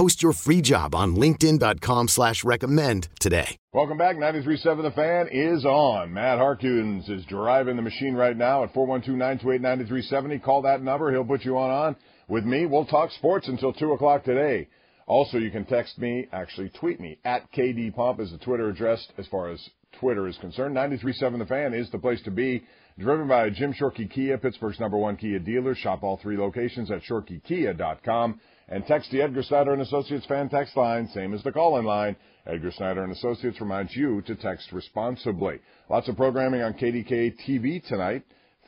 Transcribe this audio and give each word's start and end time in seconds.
Post 0.00 0.22
your 0.22 0.32
free 0.32 0.62
job 0.62 0.94
on 0.94 1.14
linkedin.com 1.14 2.08
slash 2.08 2.42
recommend 2.42 3.08
today. 3.20 3.58
Welcome 3.74 3.98
back. 3.98 4.16
93.7 4.16 4.82
The 4.82 4.92
Fan 4.92 5.28
is 5.30 5.66
on. 5.66 6.14
Matt 6.14 6.38
Harkins 6.38 7.06
is 7.10 7.22
driving 7.26 7.76
the 7.76 7.82
machine 7.82 8.14
right 8.14 8.34
now 8.34 8.64
at 8.64 8.72
412-928-9370. 8.72 10.42
Call 10.42 10.62
that 10.62 10.82
number. 10.82 11.12
He'll 11.12 11.26
put 11.26 11.44
you 11.44 11.58
on 11.58 11.70
on 11.70 11.96
with 12.28 12.44
me. 12.44 12.64
We'll 12.64 12.86
talk 12.86 13.10
sports 13.10 13.46
until 13.48 13.74
2 13.74 13.92
o'clock 13.92 14.24
today. 14.24 14.68
Also, 15.06 15.36
you 15.36 15.50
can 15.50 15.66
text 15.66 15.98
me, 15.98 16.26
actually 16.32 16.70
tweet 16.70 16.98
me, 16.98 17.18
at 17.26 17.52
KD 17.52 17.94
Pump 17.94 18.20
is 18.20 18.30
the 18.30 18.38
Twitter 18.38 18.70
address 18.70 19.06
as 19.18 19.26
far 19.26 19.50
as 19.50 19.60
Twitter 20.00 20.26
is 20.26 20.38
concerned. 20.38 20.74
93.7 20.74 21.38
The 21.40 21.44
Fan 21.44 21.74
is 21.74 21.90
the 21.90 21.98
place 21.98 22.22
to 22.22 22.30
be. 22.30 22.64
Driven 22.98 23.28
by 23.28 23.50
Jim 23.50 23.74
Shorkey 23.74 24.10
Kia, 24.10 24.38
Pittsburgh's 24.38 24.80
number 24.80 24.96
one 24.96 25.16
Kia 25.16 25.38
dealer. 25.38 25.74
Shop 25.74 26.02
all 26.02 26.18
three 26.22 26.38
locations 26.38 26.90
at 26.90 27.02
shorkeykia.com. 27.02 28.40
And 28.70 28.86
text 28.86 29.10
the 29.10 29.20
Edgar 29.20 29.42
Snyder 29.42 29.72
and 29.72 29.82
Associates 29.82 30.26
fan 30.26 30.48
text 30.48 30.76
line, 30.76 31.08
same 31.08 31.34
as 31.34 31.42
the 31.42 31.50
call-in 31.50 31.84
line. 31.84 32.14
Edgar 32.46 32.70
Snyder 32.70 33.02
and 33.02 33.12
Associates 33.12 33.60
reminds 33.60 33.96
you 33.96 34.22
to 34.22 34.36
text 34.36 34.70
responsibly. 34.72 35.58
Lots 35.88 36.08
of 36.08 36.16
programming 36.16 36.62
on 36.62 36.74
KDK 36.74 37.34
TV 37.46 37.84
tonight. 37.86 38.22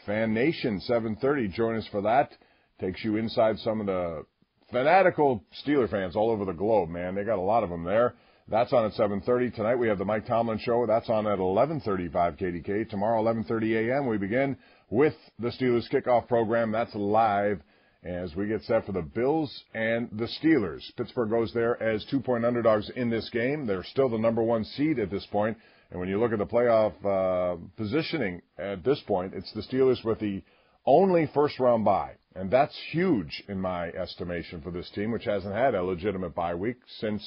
Fan 0.04 0.34
Nation 0.34 0.80
7:30. 0.80 1.52
Join 1.52 1.76
us 1.76 1.86
for 1.86 2.02
that. 2.02 2.36
Takes 2.80 3.04
you 3.04 3.16
inside 3.16 3.58
some 3.60 3.80
of 3.80 3.86
the 3.86 4.26
fanatical 4.72 5.44
Steeler 5.64 5.88
fans 5.88 6.16
all 6.16 6.30
over 6.30 6.44
the 6.44 6.52
globe. 6.52 6.88
Man, 6.88 7.14
they 7.14 7.22
got 7.22 7.38
a 7.38 7.40
lot 7.40 7.62
of 7.62 7.70
them 7.70 7.84
there. 7.84 8.14
That's 8.48 8.72
on 8.72 8.84
at 8.84 8.94
7:30 8.94 9.54
tonight. 9.54 9.76
We 9.76 9.86
have 9.86 9.98
the 9.98 10.04
Mike 10.04 10.26
Tomlin 10.26 10.58
show. 10.58 10.84
That's 10.84 11.08
on 11.08 11.28
at 11.28 11.38
11:35 11.38 12.36
KDK. 12.36 12.90
Tomorrow 12.90 13.22
11:30 13.22 13.88
a.m. 13.88 14.08
we 14.08 14.18
begin 14.18 14.56
with 14.90 15.14
the 15.38 15.50
Steelers 15.50 15.88
kickoff 15.88 16.26
program. 16.26 16.72
That's 16.72 16.94
live 16.96 17.62
as 18.04 18.34
we 18.34 18.48
get 18.48 18.62
set 18.64 18.84
for 18.84 18.92
the 18.92 19.02
Bills 19.02 19.64
and 19.74 20.08
the 20.12 20.28
Steelers. 20.42 20.82
Pittsburgh 20.96 21.30
goes 21.30 21.52
there 21.54 21.80
as 21.82 22.04
two-point 22.06 22.44
underdogs 22.44 22.90
in 22.96 23.10
this 23.10 23.30
game. 23.30 23.66
They're 23.66 23.84
still 23.84 24.08
the 24.08 24.18
number 24.18 24.42
one 24.42 24.64
seed 24.64 24.98
at 24.98 25.10
this 25.10 25.26
point. 25.26 25.56
And 25.90 26.00
when 26.00 26.08
you 26.08 26.18
look 26.18 26.32
at 26.32 26.38
the 26.38 26.46
playoff 26.46 26.94
uh, 27.04 27.58
positioning 27.76 28.42
at 28.58 28.82
this 28.82 29.00
point, 29.06 29.34
it's 29.34 29.52
the 29.52 29.62
Steelers 29.62 30.04
with 30.04 30.18
the 30.18 30.42
only 30.84 31.30
first-round 31.32 31.84
bye. 31.84 32.14
And 32.34 32.50
that's 32.50 32.76
huge 32.90 33.44
in 33.48 33.60
my 33.60 33.88
estimation 33.90 34.62
for 34.62 34.70
this 34.70 34.90
team, 34.94 35.12
which 35.12 35.24
hasn't 35.24 35.54
had 35.54 35.74
a 35.74 35.82
legitimate 35.82 36.34
bye 36.34 36.54
week 36.54 36.78
since 36.98 37.22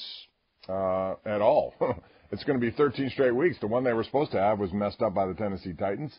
uh, 0.68 1.14
at 1.26 1.42
all. 1.42 1.74
it's 2.32 2.44
going 2.44 2.60
to 2.60 2.66
be 2.66 2.76
13 2.76 3.12
straight 3.12 3.36
weeks. 3.36 3.58
The 3.62 3.68
one 3.68 3.84
they 3.84 3.94
were 3.94 4.04
supposed 4.04 4.32
to 4.32 4.40
have 4.40 4.60
was 4.60 4.74
messed 4.74 5.02
up 5.02 5.14
by 5.14 5.28
the 5.28 5.36
Tennessee 5.36 5.74
Titans. 5.74 6.12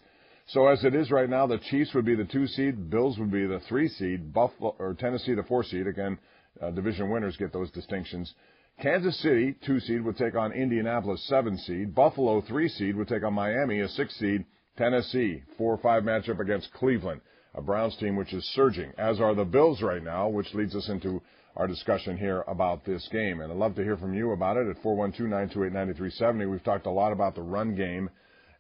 So 0.49 0.69
as 0.69 0.85
it 0.85 0.95
is 0.95 1.11
right 1.11 1.29
now, 1.29 1.47
the 1.47 1.59
Chiefs 1.59 1.93
would 1.95 2.05
be 2.05 2.15
the 2.15 2.25
two 2.25 2.47
seed, 2.47 2.89
Bills 2.89 3.19
would 3.19 3.33
be 3.33 3.47
the 3.47 3.61
three 3.69 3.89
seed, 3.89 4.33
Buffalo 4.33 4.77
or 4.79 4.95
Tennessee 4.95 5.35
the 5.35 5.43
four 5.43 5.65
seed. 5.65 5.89
Again, 5.89 6.19
uh, 6.63 6.71
division 6.71 7.11
winners 7.11 7.37
get 7.37 7.53
those 7.53 7.71
distinctions. 7.73 8.33
Kansas 8.81 9.19
City, 9.23 9.57
two 9.65 9.81
seed, 9.81 10.05
would 10.05 10.17
take 10.17 10.37
on 10.37 10.53
Indianapolis, 10.53 11.27
seven 11.27 11.59
seed. 11.59 11.95
Buffalo, 11.95 12.43
three 12.43 12.69
seed, 12.69 12.95
would 12.95 13.09
take 13.09 13.25
on 13.25 13.33
Miami, 13.33 13.81
a 13.81 13.89
six 13.89 14.17
seed. 14.19 14.45
Tennessee, 14.77 15.43
four 15.59 15.79
five 15.79 16.05
matchup 16.05 16.39
against 16.39 16.73
Cleveland, 16.75 17.23
a 17.55 17.63
Browns 17.63 17.97
team 17.97 18.15
which 18.15 18.33
is 18.33 18.45
surging, 18.55 18.93
as 18.99 19.21
are 19.21 19.35
the 19.35 19.45
Bills 19.45 19.83
right 19.83 20.03
now, 20.03 20.29
which 20.29 20.55
leads 20.55 20.77
us 20.77 20.89
into 20.89 21.21
our 21.57 21.67
discussion 21.67 22.17
here 22.17 22.45
about 22.47 22.85
this 22.85 23.09
game. 23.11 23.41
And 23.41 23.51
I'd 23.51 23.59
love 23.59 23.75
to 23.77 23.83
hear 23.83 23.97
from 23.97 24.15
you 24.15 24.33
about 24.33 24.59
it 24.59 24.69
at 24.69 24.83
412-928-9370. 24.83 26.51
We've 26.51 26.63
talked 26.63 26.87
a 26.87 26.91
lot 26.91 27.13
about 27.13 27.35
the 27.35 27.43
run 27.43 27.75
game 27.75 28.11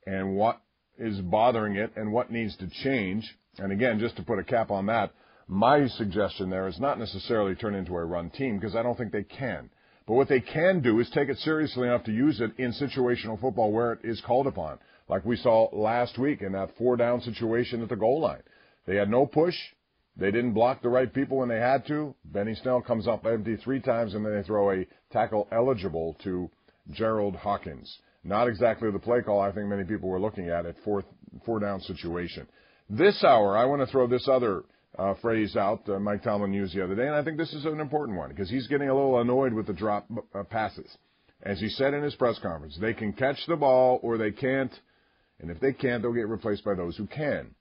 and 0.06 0.34
what 0.34 0.60
is 0.98 1.20
bothering 1.20 1.76
it 1.76 1.92
and 1.96 2.12
what 2.12 2.30
needs 2.30 2.56
to 2.58 2.68
change. 2.82 3.24
And 3.58 3.72
again, 3.72 3.98
just 3.98 4.16
to 4.16 4.22
put 4.22 4.38
a 4.38 4.44
cap 4.44 4.70
on 4.70 4.86
that, 4.86 5.12
my 5.48 5.86
suggestion 5.86 6.50
there 6.50 6.68
is 6.68 6.80
not 6.80 6.98
necessarily 6.98 7.54
turn 7.54 7.74
into 7.74 7.96
a 7.96 8.04
run 8.04 8.30
team 8.30 8.58
because 8.58 8.74
I 8.74 8.82
don't 8.82 8.98
think 8.98 9.12
they 9.12 9.22
can. 9.22 9.70
But 10.06 10.14
what 10.14 10.28
they 10.28 10.40
can 10.40 10.82
do 10.82 11.00
is 11.00 11.10
take 11.10 11.28
it 11.28 11.38
seriously 11.38 11.88
enough 11.88 12.04
to 12.04 12.12
use 12.12 12.40
it 12.40 12.52
in 12.58 12.72
situational 12.72 13.40
football 13.40 13.72
where 13.72 13.92
it 13.92 14.00
is 14.04 14.20
called 14.20 14.46
upon, 14.46 14.78
like 15.08 15.24
we 15.24 15.36
saw 15.36 15.68
last 15.72 16.18
week 16.18 16.42
in 16.42 16.52
that 16.52 16.76
four 16.78 16.96
down 16.96 17.20
situation 17.20 17.82
at 17.82 17.88
the 17.88 17.96
goal 17.96 18.20
line. 18.20 18.42
They 18.86 18.96
had 18.96 19.10
no 19.10 19.26
push. 19.26 19.56
They 20.16 20.30
didn't 20.30 20.54
block 20.54 20.80
the 20.80 20.88
right 20.88 21.12
people 21.12 21.38
when 21.38 21.48
they 21.48 21.58
had 21.58 21.86
to. 21.88 22.14
Benny 22.24 22.54
Snell 22.54 22.80
comes 22.80 23.06
up 23.06 23.26
empty 23.26 23.56
three 23.56 23.80
times 23.80 24.14
and 24.14 24.24
then 24.24 24.34
they 24.34 24.42
throw 24.42 24.70
a 24.70 24.86
tackle 25.12 25.48
eligible 25.50 26.16
to 26.24 26.50
Jerald 26.90 27.36
Hawkins. 27.36 27.98
Not 28.26 28.48
exactly 28.48 28.90
the 28.90 28.98
play 28.98 29.22
call 29.22 29.40
I 29.40 29.52
think 29.52 29.68
many 29.68 29.84
people 29.84 30.08
were 30.08 30.20
looking 30.20 30.48
at 30.48 30.66
at 30.66 30.74
fourth 30.84 31.04
four 31.44 31.60
down 31.60 31.80
situation. 31.80 32.46
This 32.90 33.22
hour, 33.22 33.56
I 33.56 33.64
want 33.66 33.82
to 33.82 33.86
throw 33.86 34.06
this 34.06 34.28
other 34.28 34.64
uh, 34.98 35.14
phrase 35.22 35.56
out 35.56 35.88
uh, 35.88 35.98
Mike 36.00 36.22
Tomlin 36.22 36.52
used 36.52 36.74
the 36.74 36.82
other 36.82 36.94
day, 36.94 37.06
and 37.06 37.14
I 37.14 37.22
think 37.22 37.36
this 37.36 37.52
is 37.52 37.64
an 37.64 37.80
important 37.80 38.18
one 38.18 38.30
because 38.30 38.50
he's 38.50 38.66
getting 38.66 38.88
a 38.88 38.94
little 38.94 39.20
annoyed 39.20 39.52
with 39.52 39.66
the 39.66 39.72
drop 39.72 40.08
uh, 40.34 40.42
passes. 40.44 40.96
As 41.42 41.60
he 41.60 41.68
said 41.68 41.94
in 41.94 42.02
his 42.02 42.14
press 42.14 42.38
conference, 42.40 42.76
they 42.80 42.94
can 42.94 43.12
catch 43.12 43.38
the 43.46 43.56
ball 43.56 44.00
or 44.02 44.18
they 44.18 44.32
can't, 44.32 44.72
and 45.40 45.50
if 45.50 45.60
they 45.60 45.72
can't, 45.72 46.02
they'll 46.02 46.12
get 46.12 46.28
replaced 46.28 46.64
by 46.64 46.74
those 46.74 46.96
who 46.96 47.06
can. 47.06 47.54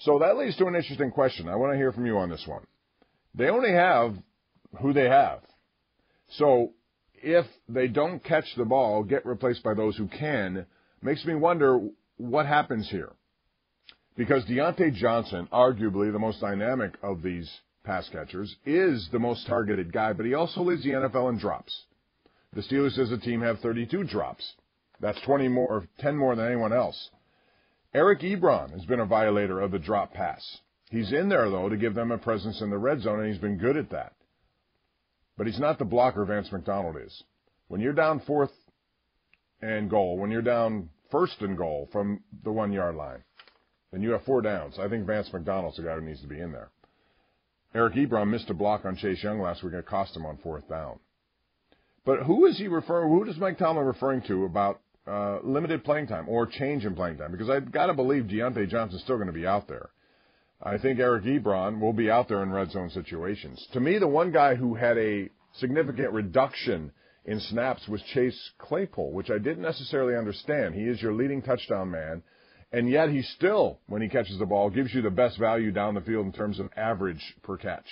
So 0.00 0.18
that 0.20 0.36
leads 0.36 0.56
to 0.56 0.66
an 0.66 0.76
interesting 0.76 1.10
question. 1.10 1.48
I 1.48 1.56
want 1.56 1.72
to 1.72 1.76
hear 1.76 1.92
from 1.92 2.06
you 2.06 2.18
on 2.18 2.30
this 2.30 2.44
one. 2.46 2.62
They 3.34 3.48
only 3.48 3.72
have 3.72 4.14
who 4.80 4.92
they 4.92 5.08
have. 5.08 5.40
So 6.38 6.72
if 7.26 7.44
they 7.68 7.88
don't 7.88 8.22
catch 8.22 8.44
the 8.56 8.64
ball, 8.64 9.02
get 9.02 9.26
replaced 9.26 9.64
by 9.64 9.74
those 9.74 9.96
who 9.96 10.06
can, 10.06 10.64
makes 11.02 11.24
me 11.24 11.34
wonder 11.34 11.80
what 12.18 12.46
happens 12.46 12.88
here. 12.88 13.10
Because 14.16 14.44
Diontae 14.44 14.94
Johnson, 14.94 15.48
arguably 15.52 16.12
the 16.12 16.20
most 16.20 16.40
dynamic 16.40 16.94
of 17.02 17.22
these 17.22 17.52
pass 17.82 18.08
catchers, 18.10 18.54
is 18.64 19.08
the 19.10 19.18
most 19.18 19.44
targeted 19.48 19.92
guy, 19.92 20.12
but 20.12 20.24
he 20.24 20.34
also 20.34 20.62
leads 20.62 20.84
the 20.84 20.90
NFL 20.90 21.30
in 21.30 21.38
drops. 21.38 21.76
The 22.52 22.62
Steelers 22.62 22.96
as 22.96 23.10
a 23.10 23.18
team 23.18 23.42
have 23.42 23.58
32 23.58 24.04
drops. 24.04 24.54
That's 25.00 25.20
20 25.22 25.48
more, 25.48 25.68
or 25.68 25.88
10 25.98 26.16
more 26.16 26.36
than 26.36 26.46
anyone 26.46 26.72
else. 26.72 27.10
Eric 27.92 28.20
Ebron 28.20 28.70
has 28.70 28.84
been 28.84 29.00
a 29.00 29.04
violator 29.04 29.60
of 29.60 29.72
the 29.72 29.80
drop 29.80 30.14
pass. 30.14 30.58
He's 30.90 31.12
in 31.12 31.28
there, 31.28 31.50
though, 31.50 31.68
to 31.68 31.76
give 31.76 31.94
them 31.94 32.12
a 32.12 32.18
presence 32.18 32.60
in 32.60 32.70
the 32.70 32.78
red 32.78 33.00
zone, 33.00 33.18
and 33.18 33.28
he's 33.28 33.40
been 33.40 33.58
good 33.58 33.76
at 33.76 33.90
that. 33.90 34.12
But 35.36 35.46
he's 35.46 35.60
not 35.60 35.78
the 35.78 35.84
blocker 35.84 36.24
Vance 36.24 36.50
McDonald 36.50 36.96
is. 36.96 37.22
When 37.68 37.80
you're 37.80 37.92
down 37.92 38.20
fourth 38.20 38.52
and 39.60 39.90
goal, 39.90 40.18
when 40.18 40.30
you're 40.30 40.42
down 40.42 40.90
first 41.10 41.40
and 41.40 41.56
goal 41.56 41.88
from 41.92 42.22
the 42.44 42.52
one 42.52 42.72
yard 42.72 42.94
line, 42.94 43.22
then 43.92 44.02
you 44.02 44.12
have 44.12 44.24
four 44.24 44.42
downs. 44.42 44.78
I 44.78 44.88
think 44.88 45.06
Vance 45.06 45.32
McDonald's 45.32 45.76
the 45.76 45.82
guy 45.82 45.94
who 45.94 46.00
needs 46.00 46.22
to 46.22 46.28
be 46.28 46.40
in 46.40 46.52
there. 46.52 46.70
Eric 47.74 47.94
Ebron 47.94 48.30
missed 48.30 48.48
a 48.48 48.54
block 48.54 48.84
on 48.84 48.96
Chase 48.96 49.22
Young 49.22 49.40
last 49.40 49.62
week 49.62 49.72
and 49.72 49.80
it 49.80 49.86
cost 49.86 50.16
him 50.16 50.24
on 50.24 50.38
fourth 50.38 50.68
down. 50.68 50.98
But 52.04 52.20
who 52.20 52.46
is 52.46 52.56
he 52.56 52.68
referring? 52.68 53.10
Who 53.10 53.24
does 53.24 53.36
Mike 53.36 53.58
Tomlin 53.58 53.84
referring 53.84 54.22
to 54.22 54.44
about 54.44 54.80
uh, 55.06 55.40
limited 55.42 55.84
playing 55.84 56.06
time 56.06 56.28
or 56.28 56.46
change 56.46 56.84
in 56.84 56.94
playing 56.94 57.18
time? 57.18 57.32
Because 57.32 57.50
I've 57.50 57.70
got 57.70 57.86
to 57.86 57.94
believe 57.94 58.24
Diontae 58.24 58.68
Johnson's 58.68 59.02
still 59.02 59.16
going 59.16 59.26
to 59.26 59.32
be 59.32 59.46
out 59.46 59.68
there. 59.68 59.90
I 60.62 60.78
think 60.78 60.98
Eric 60.98 61.24
Ebron 61.24 61.80
will 61.80 61.92
be 61.92 62.10
out 62.10 62.28
there 62.28 62.42
in 62.42 62.50
red 62.50 62.70
zone 62.70 62.90
situations. 62.90 63.66
To 63.72 63.80
me, 63.80 63.98
the 63.98 64.08
one 64.08 64.32
guy 64.32 64.54
who 64.54 64.74
had 64.74 64.96
a 64.96 65.28
significant 65.54 66.12
reduction 66.12 66.92
in 67.26 67.40
snaps 67.40 67.86
was 67.88 68.02
Chase 68.14 68.50
Claypool, 68.58 69.12
which 69.12 69.30
I 69.30 69.38
didn't 69.38 69.62
necessarily 69.62 70.16
understand. 70.16 70.74
He 70.74 70.84
is 70.84 71.02
your 71.02 71.12
leading 71.12 71.42
touchdown 71.42 71.90
man, 71.90 72.22
and 72.72 72.88
yet 72.88 73.10
he 73.10 73.22
still, 73.22 73.80
when 73.86 74.00
he 74.00 74.08
catches 74.08 74.38
the 74.38 74.46
ball, 74.46 74.70
gives 74.70 74.94
you 74.94 75.02
the 75.02 75.10
best 75.10 75.38
value 75.38 75.72
down 75.72 75.94
the 75.94 76.00
field 76.00 76.24
in 76.24 76.32
terms 76.32 76.58
of 76.58 76.70
average 76.76 77.36
per 77.42 77.58
catch. 77.58 77.86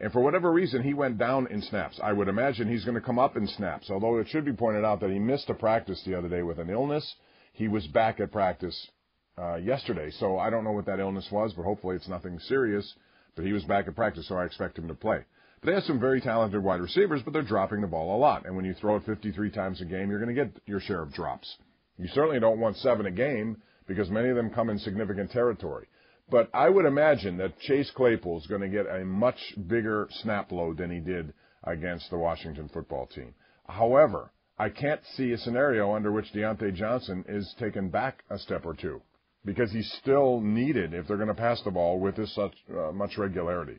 And 0.00 0.12
for 0.12 0.20
whatever 0.20 0.52
reason, 0.52 0.82
he 0.84 0.94
went 0.94 1.18
down 1.18 1.48
in 1.48 1.60
snaps. 1.60 1.98
I 2.00 2.12
would 2.12 2.28
imagine 2.28 2.68
he's 2.68 2.84
going 2.84 2.94
to 2.94 3.00
come 3.00 3.18
up 3.18 3.36
in 3.36 3.48
snaps, 3.48 3.90
although 3.90 4.18
it 4.18 4.28
should 4.28 4.44
be 4.44 4.52
pointed 4.52 4.84
out 4.84 5.00
that 5.00 5.10
he 5.10 5.18
missed 5.18 5.50
a 5.50 5.54
practice 5.54 6.00
the 6.06 6.16
other 6.16 6.28
day 6.28 6.42
with 6.42 6.60
an 6.60 6.70
illness. 6.70 7.16
He 7.52 7.66
was 7.66 7.86
back 7.88 8.20
at 8.20 8.30
practice 8.30 8.90
uh, 9.38 9.56
yesterday, 9.56 10.10
so 10.18 10.38
I 10.38 10.50
don't 10.50 10.64
know 10.64 10.72
what 10.72 10.86
that 10.86 11.00
illness 11.00 11.28
was, 11.30 11.52
but 11.52 11.64
hopefully 11.64 11.96
it's 11.96 12.08
nothing 12.08 12.38
serious. 12.40 12.94
But 13.36 13.44
he 13.44 13.52
was 13.52 13.64
back 13.64 13.86
at 13.86 13.94
practice, 13.94 14.26
so 14.26 14.36
I 14.36 14.44
expect 14.44 14.78
him 14.78 14.88
to 14.88 14.94
play. 14.94 15.24
But 15.60 15.66
they 15.66 15.74
have 15.74 15.84
some 15.84 16.00
very 16.00 16.20
talented 16.20 16.62
wide 16.62 16.80
receivers, 16.80 17.22
but 17.22 17.32
they're 17.32 17.42
dropping 17.42 17.80
the 17.80 17.86
ball 17.86 18.16
a 18.16 18.18
lot. 18.18 18.46
And 18.46 18.56
when 18.56 18.64
you 18.64 18.74
throw 18.74 18.96
it 18.96 19.04
53 19.06 19.50
times 19.50 19.80
a 19.80 19.84
game, 19.84 20.10
you're 20.10 20.20
going 20.20 20.34
to 20.34 20.44
get 20.44 20.60
your 20.66 20.80
share 20.80 21.02
of 21.02 21.12
drops. 21.12 21.56
You 21.98 22.08
certainly 22.08 22.40
don't 22.40 22.60
want 22.60 22.76
seven 22.76 23.06
a 23.06 23.10
game 23.10 23.62
because 23.86 24.10
many 24.10 24.28
of 24.28 24.36
them 24.36 24.50
come 24.50 24.70
in 24.70 24.78
significant 24.78 25.30
territory. 25.30 25.86
But 26.30 26.50
I 26.52 26.68
would 26.68 26.84
imagine 26.84 27.38
that 27.38 27.58
Chase 27.60 27.90
Claypool 27.94 28.38
is 28.38 28.46
going 28.46 28.60
to 28.60 28.68
get 28.68 28.86
a 28.86 29.04
much 29.04 29.38
bigger 29.66 30.08
snap 30.22 30.52
load 30.52 30.78
than 30.78 30.90
he 30.90 31.00
did 31.00 31.32
against 31.64 32.10
the 32.10 32.18
Washington 32.18 32.68
football 32.72 33.06
team. 33.06 33.34
However, 33.68 34.30
I 34.58 34.68
can't 34.68 35.00
see 35.16 35.32
a 35.32 35.38
scenario 35.38 35.94
under 35.94 36.12
which 36.12 36.32
Diontae 36.32 36.74
Johnson 36.74 37.24
is 37.28 37.54
taken 37.58 37.88
back 37.88 38.24
a 38.30 38.38
step 38.38 38.66
or 38.66 38.74
two 38.74 39.00
because 39.48 39.72
he's 39.72 39.90
still 40.02 40.42
needed 40.42 40.92
if 40.92 41.08
they're 41.08 41.16
going 41.16 41.28
to 41.28 41.34
pass 41.34 41.58
the 41.64 41.70
ball 41.70 41.98
with 41.98 42.16
this 42.16 42.34
such 42.34 42.52
uh, 42.70 42.92
much 42.92 43.16
regularity. 43.16 43.78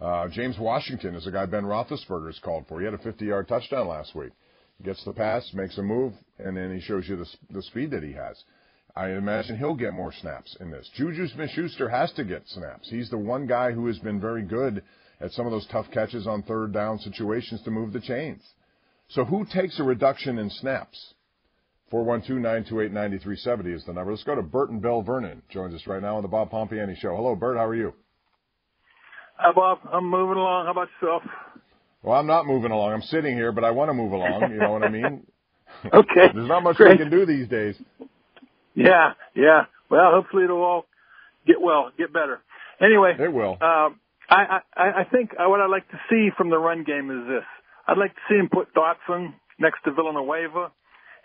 Uh, 0.00 0.26
James 0.28 0.56
Washington 0.58 1.14
is 1.14 1.26
a 1.26 1.30
guy 1.30 1.44
Ben 1.44 1.64
Roethlisberger 1.64 2.28
has 2.28 2.38
called 2.38 2.64
for. 2.66 2.80
He 2.80 2.86
had 2.86 2.94
a 2.94 2.98
50-yard 2.98 3.46
touchdown 3.46 3.88
last 3.88 4.14
week. 4.14 4.30
Gets 4.82 5.04
the 5.04 5.12
pass, 5.12 5.50
makes 5.52 5.76
a 5.76 5.82
move, 5.82 6.14
and 6.38 6.56
then 6.56 6.74
he 6.74 6.80
shows 6.80 7.06
you 7.06 7.16
the, 7.16 7.26
the 7.50 7.62
speed 7.62 7.90
that 7.90 8.02
he 8.02 8.12
has. 8.12 8.42
I 8.96 9.10
imagine 9.10 9.58
he'll 9.58 9.74
get 9.74 9.92
more 9.92 10.14
snaps 10.18 10.56
in 10.60 10.70
this. 10.70 10.90
Juju 10.94 11.28
Smith-Schuster 11.28 11.90
has 11.90 12.10
to 12.12 12.24
get 12.24 12.48
snaps. 12.48 12.88
He's 12.88 13.10
the 13.10 13.18
one 13.18 13.46
guy 13.46 13.72
who 13.72 13.86
has 13.88 13.98
been 13.98 14.18
very 14.18 14.42
good 14.42 14.82
at 15.20 15.32
some 15.32 15.44
of 15.44 15.52
those 15.52 15.66
tough 15.70 15.86
catches 15.92 16.26
on 16.26 16.42
third 16.42 16.72
down 16.72 16.98
situations 17.00 17.60
to 17.64 17.70
move 17.70 17.92
the 17.92 18.00
chains. 18.00 18.42
So 19.08 19.24
who 19.24 19.44
takes 19.44 19.78
a 19.78 19.84
reduction 19.84 20.38
in 20.38 20.48
snaps? 20.48 21.13
412-928-9370 21.94 23.74
is 23.74 23.84
the 23.84 23.92
number. 23.92 24.10
Let's 24.10 24.24
go 24.24 24.34
to 24.34 24.42
Burton 24.42 24.80
Belle 24.80 25.02
Vernon. 25.02 25.42
Joins 25.48 25.74
us 25.74 25.86
right 25.86 26.02
now 26.02 26.16
on 26.16 26.22
the 26.22 26.28
Bob 26.28 26.50
Pompeani 26.50 26.96
Show. 26.98 27.14
Hello, 27.14 27.36
Bert. 27.36 27.56
How 27.56 27.66
are 27.66 27.74
you? 27.74 27.94
Hi, 29.36 29.52
Bob. 29.54 29.78
I'm 29.92 30.04
moving 30.10 30.36
along. 30.36 30.66
How 30.66 30.72
about 30.72 30.88
yourself? 31.00 31.22
Well, 32.02 32.18
I'm 32.18 32.26
not 32.26 32.46
moving 32.46 32.72
along. 32.72 32.92
I'm 32.92 33.02
sitting 33.02 33.34
here, 33.36 33.52
but 33.52 33.62
I 33.62 33.70
want 33.70 33.90
to 33.90 33.94
move 33.94 34.10
along. 34.12 34.50
You 34.50 34.58
know 34.58 34.72
what 34.72 34.82
I 34.82 34.88
mean? 34.88 35.24
okay. 35.94 36.32
There's 36.34 36.48
not 36.48 36.64
much 36.64 36.76
Great. 36.76 36.92
we 36.92 36.98
can 36.98 37.10
do 37.10 37.24
these 37.26 37.48
days. 37.48 37.76
Yeah, 38.74 39.12
yeah. 39.34 39.62
Well, 39.88 40.10
hopefully 40.12 40.44
it'll 40.44 40.62
all 40.62 40.86
get 41.46 41.60
well, 41.60 41.92
get 41.96 42.12
better. 42.12 42.40
Anyway, 42.80 43.14
It 43.18 43.32
will. 43.32 43.52
um, 43.60 44.00
I, 44.28 44.58
I, 44.76 44.82
I 45.00 45.04
think 45.10 45.30
uh, 45.38 45.48
what 45.48 45.60
I'd 45.60 45.70
like 45.70 45.88
to 45.90 46.00
see 46.10 46.30
from 46.36 46.50
the 46.50 46.58
run 46.58 46.82
game 46.82 47.10
is 47.10 47.28
this. 47.28 47.44
I'd 47.86 47.98
like 47.98 48.12
to 48.14 48.20
see 48.28 48.34
him 48.34 48.48
put 48.52 48.74
Dotson 48.74 49.34
next 49.60 49.78
to 49.84 49.92
Villanueva 49.92 50.72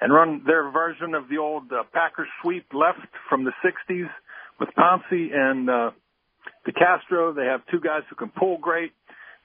and 0.01 0.13
run 0.13 0.44
their 0.46 0.69
version 0.72 1.13
of 1.13 1.30
the 1.30 1.38
old 1.38 1.72
uh, 1.72 1.84
Packers 1.94 2.28
sweep 2.42 2.66
left 2.74 3.07
from 3.30 3.44
the 3.44 3.51
60s 3.63 4.10
with 4.60 4.69
Pouncey 4.78 5.34
and 5.34 5.69
uh, 5.69 5.92
DeCastro. 6.68 7.36
They 7.36 7.46
have 7.46 7.62
two 7.72 7.80
guys 7.80 8.04
who 8.10 8.16
can 8.16 8.30
pull 8.30 8.57
great. 8.57 8.92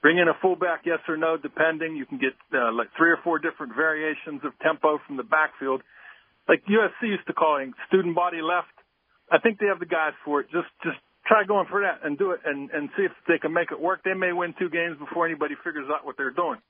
Bring 0.01 0.17
in 0.17 0.27
a 0.27 0.37
fullback, 0.41 0.81
yes 0.85 0.99
or 1.07 1.17
no, 1.17 1.35
depending. 1.35 1.95
You 1.95 2.05
can 2.05 2.19
get 2.19 2.33
uh, 2.53 2.71
like 2.71 2.87
three 2.97 3.09
or 3.09 3.17
four 3.23 3.39
different 3.39 3.75
variations 3.75 4.41
of 4.43 4.53
tempo 4.61 4.99
from 5.07 5.17
the 5.17 5.23
backfield. 5.23 5.81
Like 6.47 6.63
USC 6.69 7.09
used 7.09 7.25
to 7.27 7.33
calling 7.33 7.73
student 7.87 8.15
body 8.15 8.41
left. 8.41 8.69
I 9.31 9.39
think 9.39 9.57
they 9.57 9.65
have 9.65 9.79
the 9.79 9.89
guys 9.89 10.13
for 10.23 10.41
it. 10.41 10.47
Just 10.51 10.69
just 10.83 10.97
try 11.25 11.43
going 11.43 11.65
for 11.69 11.81
that 11.81 12.05
and 12.05 12.17
do 12.17 12.31
it 12.31 12.41
and, 12.45 12.69
and 12.69 12.89
see 12.95 13.03
if 13.03 13.11
they 13.27 13.39
can 13.39 13.51
make 13.51 13.71
it 13.71 13.81
work. 13.81 14.01
They 14.05 14.13
may 14.13 14.31
win 14.31 14.53
two 14.59 14.69
games 14.69 14.97
before 14.99 15.25
anybody 15.25 15.55
figures 15.63 15.89
out 15.89 16.05
what 16.05 16.17
they're 16.17 16.29
doing. 16.29 16.61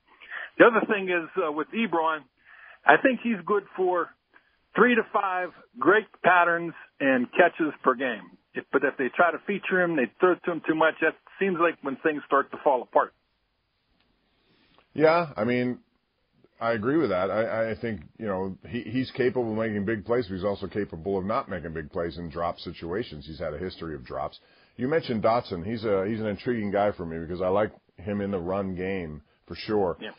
The 0.57 0.65
other 0.65 0.79
thing 0.87 1.11
is 1.11 1.27
uh, 1.35 1.51
with 1.51 1.67
Ebron, 1.75 2.23
I 2.85 2.97
think 3.01 3.21
he's 3.23 3.37
good 3.45 3.63
for 3.75 4.09
three 4.75 4.95
to 4.95 5.01
five 5.11 5.49
great 5.79 6.05
patterns 6.23 6.73
and 6.99 7.27
catches 7.31 7.73
per 7.83 7.95
game. 7.95 8.37
If, 8.53 8.65
but 8.71 8.83
if 8.83 8.95
they 8.97 9.09
try 9.15 9.31
to 9.31 9.39
feature 9.47 9.81
him, 9.81 9.95
they 9.95 10.11
throw 10.19 10.35
to 10.35 10.51
him 10.51 10.61
too 10.67 10.75
much. 10.75 10.95
That 11.01 11.15
seems 11.39 11.57
like 11.59 11.75
when 11.81 11.97
things 11.97 12.21
start 12.25 12.51
to 12.51 12.57
fall 12.63 12.81
apart. 12.83 13.13
Yeah, 14.93 15.31
I 15.35 15.43
mean, 15.43 15.79
I 16.59 16.71
agree 16.71 16.97
with 16.97 17.09
that. 17.09 17.29
I, 17.29 17.71
I 17.71 17.75
think 17.75 18.01
you 18.17 18.27
know 18.27 18.57
he, 18.67 18.81
he's 18.81 19.11
capable 19.11 19.51
of 19.51 19.57
making 19.57 19.83
big 19.85 20.05
plays, 20.05 20.27
but 20.27 20.35
he's 20.35 20.45
also 20.45 20.67
capable 20.67 21.17
of 21.17 21.25
not 21.25 21.49
making 21.49 21.73
big 21.73 21.91
plays 21.91 22.17
in 22.17 22.29
drop 22.29 22.59
situations. 22.59 23.25
He's 23.27 23.39
had 23.39 23.53
a 23.53 23.57
history 23.57 23.93
of 23.93 24.05
drops. 24.05 24.39
You 24.77 24.87
mentioned 24.87 25.23
Dotson. 25.23 25.65
He's 25.65 25.83
a 25.83 26.05
he's 26.07 26.21
an 26.21 26.27
intriguing 26.27 26.71
guy 26.71 26.91
for 26.93 27.05
me 27.05 27.19
because 27.19 27.41
I 27.41 27.49
like 27.49 27.71
him 27.97 28.21
in 28.21 28.31
the 28.31 28.39
run 28.39 28.75
game 28.75 29.21
for 29.47 29.55
sure. 29.55 29.97
Yeah. 29.99 30.11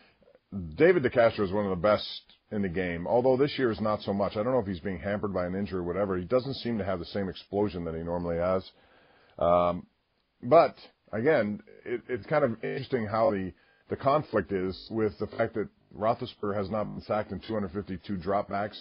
David 0.77 1.03
DeCastro 1.03 1.41
is 1.41 1.53
one 1.53 1.65
of 1.65 1.71
the 1.71 1.77
best 1.77 2.23
in 2.53 2.63
the 2.63 2.69
game, 2.69 3.07
although 3.07 3.37
this 3.37 3.59
year 3.59 3.71
is 3.71 3.81
not 3.81 4.03
so 4.03 4.13
much. 4.13 4.33
I 4.37 4.43
don't 4.43 4.53
know 4.53 4.61
if 4.61 4.67
he's 4.67 4.81
being 4.81 5.01
hampered 5.01 5.35
by 5.35 5.47
an 5.47 5.55
injury 5.55 5.81
or 5.81 5.83
whatever. 5.83 6.17
He 6.17 6.25
doesn't 6.25 6.55
seem 6.55 6.79
to 6.79 6.85
have 6.85 7.01
the 7.01 7.05
same 7.07 7.29
explosion 7.29 7.85
that 7.85 7.95
he 7.95 8.03
normally 8.03 8.37
has. 8.37 8.71
Um, 9.39 9.87
but 10.43 10.77
again, 11.13 11.61
it, 11.85 12.03
it's 12.09 12.27
kind 12.27 12.45
of 12.45 12.53
interesting 12.63 13.07
how 13.07 13.31
the 13.31 13.53
the 13.89 13.97
conflict 13.97 14.53
is 14.53 14.77
with 14.91 15.17
the 15.19 15.27
fact 15.29 15.55
that 15.55 15.69
Roethlisberger 15.97 16.57
has 16.57 16.71
not 16.71 16.85
been 16.85 17.03
sacked 17.03 17.31
in 17.31 17.41
252 17.41 18.17
dropbacks, 18.17 18.79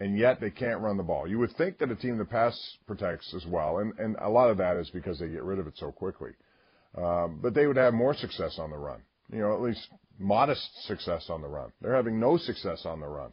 and 0.00 0.16
yet 0.16 0.40
they 0.40 0.50
can't 0.50 0.80
run 0.80 0.96
the 0.96 1.02
ball. 1.02 1.26
You 1.26 1.38
would 1.40 1.56
think 1.56 1.78
that 1.78 1.90
a 1.90 1.96
team 1.96 2.18
that 2.18 2.30
pass 2.30 2.56
protects 2.86 3.34
as 3.34 3.44
well, 3.46 3.78
and, 3.78 3.92
and 3.98 4.16
a 4.20 4.28
lot 4.28 4.50
of 4.50 4.58
that 4.58 4.76
is 4.76 4.90
because 4.90 5.18
they 5.18 5.28
get 5.28 5.42
rid 5.42 5.58
of 5.58 5.66
it 5.66 5.74
so 5.76 5.90
quickly. 5.90 6.30
Um, 6.96 7.40
but 7.42 7.54
they 7.54 7.66
would 7.66 7.76
have 7.76 7.94
more 7.94 8.14
success 8.14 8.58
on 8.58 8.70
the 8.70 8.78
run. 8.78 9.02
You 9.32 9.40
know, 9.40 9.54
at 9.54 9.60
least 9.60 9.88
modest 10.18 10.86
success 10.86 11.26
on 11.28 11.42
the 11.42 11.48
run. 11.48 11.72
They're 11.80 11.94
having 11.94 12.18
no 12.18 12.36
success 12.36 12.82
on 12.84 13.00
the 13.00 13.06
run. 13.06 13.32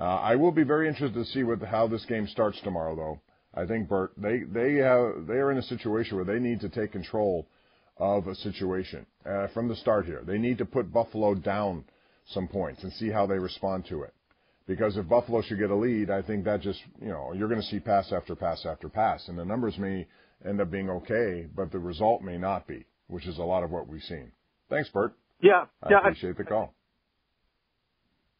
Uh, 0.00 0.04
I 0.04 0.36
will 0.36 0.52
be 0.52 0.62
very 0.62 0.88
interested 0.88 1.18
to 1.18 1.24
see 1.24 1.42
what 1.42 1.60
how 1.62 1.88
this 1.88 2.04
game 2.04 2.26
starts 2.28 2.60
tomorrow, 2.62 2.94
though. 2.94 3.20
I 3.54 3.66
think 3.66 3.88
Bert 3.88 4.12
they 4.16 4.40
they 4.40 4.74
have 4.74 5.26
they 5.26 5.34
are 5.34 5.50
in 5.50 5.58
a 5.58 5.62
situation 5.62 6.16
where 6.16 6.24
they 6.24 6.38
need 6.38 6.60
to 6.60 6.68
take 6.68 6.92
control 6.92 7.46
of 7.96 8.28
a 8.28 8.34
situation 8.36 9.06
uh, 9.26 9.48
from 9.48 9.68
the 9.68 9.76
start 9.76 10.06
here. 10.06 10.22
They 10.24 10.38
need 10.38 10.58
to 10.58 10.64
put 10.64 10.92
Buffalo 10.92 11.34
down 11.34 11.84
some 12.26 12.46
points 12.46 12.84
and 12.84 12.92
see 12.92 13.10
how 13.10 13.26
they 13.26 13.38
respond 13.38 13.86
to 13.88 14.02
it. 14.02 14.14
Because 14.66 14.96
if 14.96 15.08
Buffalo 15.08 15.42
should 15.42 15.58
get 15.58 15.70
a 15.70 15.74
lead, 15.74 16.10
I 16.10 16.22
think 16.22 16.44
that 16.44 16.60
just 16.60 16.80
you 17.00 17.08
know 17.08 17.32
you're 17.32 17.48
going 17.48 17.60
to 17.60 17.66
see 17.66 17.80
pass 17.80 18.12
after 18.12 18.36
pass 18.36 18.64
after 18.66 18.88
pass, 18.88 19.26
and 19.28 19.38
the 19.38 19.44
numbers 19.44 19.78
may 19.78 20.06
end 20.46 20.60
up 20.60 20.70
being 20.70 20.90
okay, 20.90 21.46
but 21.56 21.72
the 21.72 21.78
result 21.78 22.22
may 22.22 22.38
not 22.38 22.66
be, 22.66 22.84
which 23.08 23.26
is 23.26 23.38
a 23.38 23.42
lot 23.42 23.64
of 23.64 23.70
what 23.70 23.88
we've 23.88 24.02
seen. 24.02 24.30
Thanks, 24.68 24.90
Bert. 24.90 25.14
Yeah, 25.40 25.66
I 25.82 25.90
yeah. 25.90 25.98
appreciate 26.00 26.36
the 26.36 26.44
call. 26.44 26.74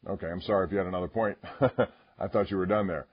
Okay, 0.07 0.27
I'm 0.27 0.41
sorry 0.41 0.65
if 0.65 0.71
you 0.71 0.77
had 0.77 0.87
another 0.87 1.07
point. 1.07 1.37
I 2.19 2.27
thought 2.27 2.49
you 2.51 2.57
were 2.57 2.65
done 2.65 2.87
there. 2.87 3.07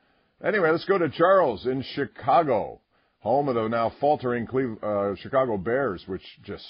Anyway, 0.44 0.70
let's 0.70 0.84
go 0.84 0.98
to 0.98 1.08
Charles 1.08 1.66
in 1.66 1.82
Chicago, 1.94 2.80
home 3.20 3.48
of 3.48 3.54
the 3.54 3.68
now 3.68 3.92
faltering 4.00 4.46
Cleve, 4.46 4.76
uh, 4.82 5.14
Chicago 5.16 5.56
Bears, 5.56 6.04
which 6.06 6.22
just 6.44 6.64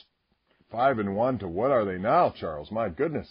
five 0.70 0.98
and 0.98 1.16
one 1.16 1.38
to 1.38 1.48
what 1.48 1.70
are 1.70 1.84
they 1.84 1.98
now, 1.98 2.32
Charles? 2.38 2.70
My 2.70 2.88
goodness. 2.88 3.28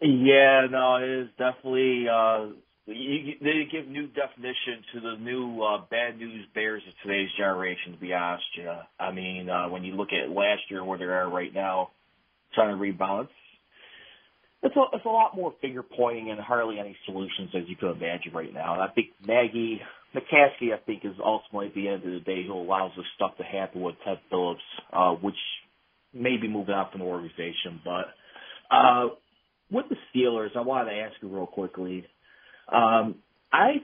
Yeah, 0.00 0.66
no, 0.70 0.96
it 0.96 1.08
is 1.08 1.28
definitely. 1.38 2.06
Uh, 2.08 2.46
you, 2.86 3.34
they 3.42 3.68
give 3.70 3.88
new 3.88 4.06
definition 4.06 4.82
to 4.94 5.00
the 5.00 5.16
new 5.20 5.62
uh, 5.62 5.82
bad 5.90 6.18
news 6.18 6.46
Bears 6.54 6.82
of 6.86 6.94
today's 7.02 7.30
generation. 7.36 7.92
To 7.92 7.98
be 7.98 8.14
honest, 8.14 8.44
yeah. 8.56 8.82
I 8.98 9.10
mean, 9.10 9.50
uh, 9.50 9.68
when 9.68 9.84
you 9.84 9.94
look 9.96 10.08
at 10.12 10.30
last 10.30 10.62
year 10.70 10.84
where 10.84 10.98
they 10.98 11.04
are 11.04 11.28
right 11.28 11.52
now, 11.52 11.90
trying 12.54 12.70
to 12.70 12.76
rebound, 12.76 13.28
it's 14.62 14.74
a, 14.74 14.84
it's 14.92 15.04
a 15.04 15.08
lot 15.08 15.36
more 15.36 15.54
finger 15.60 15.82
pointing 15.82 16.30
and 16.30 16.40
hardly 16.40 16.78
any 16.78 16.96
solutions 17.06 17.50
as 17.54 17.62
you 17.68 17.76
could 17.76 17.92
imagine 17.92 18.32
right 18.32 18.52
now. 18.52 18.74
And 18.74 18.82
I 18.82 18.88
think 18.88 19.08
Maggie 19.24 19.80
McCaskey, 20.14 20.74
I 20.74 20.78
think, 20.84 21.04
is 21.04 21.14
ultimately 21.24 21.68
at 21.68 21.74
the 21.74 21.88
end 21.88 22.04
of 22.04 22.12
the 22.12 22.20
day 22.20 22.44
who 22.46 22.54
allows 22.54 22.92
this 22.96 23.06
stuff 23.14 23.36
to 23.38 23.44
happen 23.44 23.82
with 23.82 23.94
Ted 24.04 24.18
Phillips, 24.30 24.60
uh, 24.92 25.12
which 25.12 25.36
may 26.12 26.36
be 26.40 26.48
moving 26.48 26.74
out 26.74 26.90
from 26.90 27.00
the 27.00 27.06
organization. 27.06 27.80
But 27.84 28.74
uh, 28.74 29.08
with 29.70 29.86
the 29.88 29.96
Steelers, 30.12 30.56
I 30.56 30.62
wanted 30.62 30.90
to 30.90 30.96
ask 30.96 31.14
you 31.22 31.28
real 31.28 31.46
quickly. 31.46 32.06
Um, 32.72 33.16
I 33.52 33.76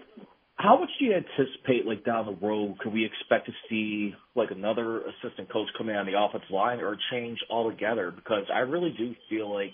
how 0.56 0.78
much 0.78 0.90
do 0.98 1.06
you 1.06 1.14
anticipate, 1.14 1.84
like 1.84 2.04
down 2.04 2.26
the 2.26 2.46
road, 2.46 2.76
could 2.78 2.92
we 2.92 3.04
expect 3.04 3.46
to 3.46 3.52
see 3.68 4.14
like 4.36 4.50
another 4.50 5.00
assistant 5.00 5.52
coach 5.52 5.68
coming 5.76 5.96
on 5.96 6.06
the 6.06 6.18
offensive 6.18 6.50
line 6.50 6.80
or 6.80 6.96
change 7.10 7.38
altogether? 7.50 8.12
Because 8.14 8.44
I 8.52 8.60
really 8.60 8.94
do 8.96 9.14
feel 9.28 9.52
like 9.52 9.72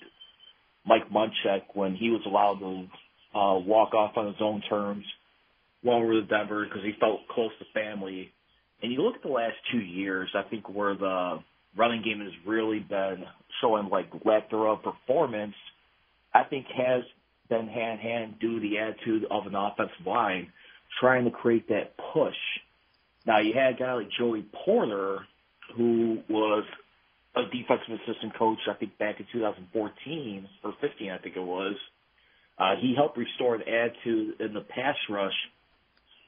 Mike 0.87 1.11
Munchak, 1.11 1.63
when 1.75 1.95
he 1.95 2.09
was 2.09 2.23
allowed 2.27 2.61
to 2.61 3.39
uh, 3.39 3.59
walk 3.59 3.93
off 3.93 4.17
on 4.17 4.27
his 4.27 4.41
own 4.41 4.63
terms, 4.69 5.05
went 5.85 6.03
over 6.03 6.15
to 6.15 6.23
Denver 6.23 6.65
because 6.65 6.83
he 6.83 6.93
felt 6.99 7.29
close 7.29 7.53
to 7.59 7.65
family. 7.75 8.33
And 8.83 8.91
you 8.91 9.03
look 9.03 9.17
at 9.17 9.23
the 9.23 9.29
last 9.29 9.57
two 9.71 9.81
years, 9.81 10.31
I 10.35 10.49
think 10.49 10.69
where 10.69 10.95
the 10.95 11.41
running 11.77 12.03
game 12.03 12.21
has 12.21 12.33
really 12.47 12.81
been 12.81 13.25
showing 13.61 13.91
like 13.91 14.09
lack 14.25 14.51
thereof 14.51 14.79
performance, 14.83 15.55
I 16.33 16.45
think 16.45 16.67
has 16.75 17.03
been 17.51 17.69
hand 17.69 18.01
in 18.01 18.07
hand 18.07 18.35
due 18.41 18.55
to 18.55 18.61
the 18.61 18.79
attitude 18.79 19.27
of 19.31 19.47
an 19.47 19.55
offensive 19.55 20.07
line 20.07 20.51
trying 20.99 21.25
to 21.25 21.31
create 21.31 21.69
that 21.69 21.95
push. 22.13 22.35
Now 23.27 23.39
you 23.39 23.53
had 23.55 23.75
a 23.75 23.79
guy 23.79 23.93
like 23.95 24.09
Joey 24.19 24.45
Porter 24.65 25.21
who 25.77 26.19
was 26.29 26.65
a 27.37 27.43
defensive 27.45 28.01
assistant 28.03 28.37
coach, 28.37 28.59
I 28.69 28.75
think 28.75 28.99
back 28.99 29.21
in 29.21 29.27
2014 29.33 30.49
or 30.65 30.75
15, 30.81 31.11
I 31.11 31.19
think 31.19 31.37
it 31.37 31.43
was. 31.43 31.77
Uh, 32.59 32.75
he 32.81 32.95
helped 32.95 33.17
restore 33.17 33.55
and 33.55 33.65
add 33.67 33.93
to 34.05 34.35
in 34.41 34.53
the 34.53 34.61
pass 34.61 34.97
rush. 35.09 35.33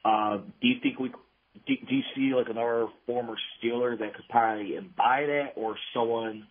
Uh, 0.03 0.37
do 0.61 0.67
you 0.67 0.75
think 0.81 0.99
we? 0.99 1.09
Do, 1.09 1.73
do 1.87 1.95
you 1.95 2.01
see 2.15 2.33
like 2.35 2.49
another 2.49 2.87
former 3.05 3.35
Steeler 3.57 3.97
that 3.99 4.15
could 4.15 4.27
probably 4.29 4.75
buy 4.97 5.25
that, 5.27 5.53
or 5.55 5.75
someone 5.93 6.47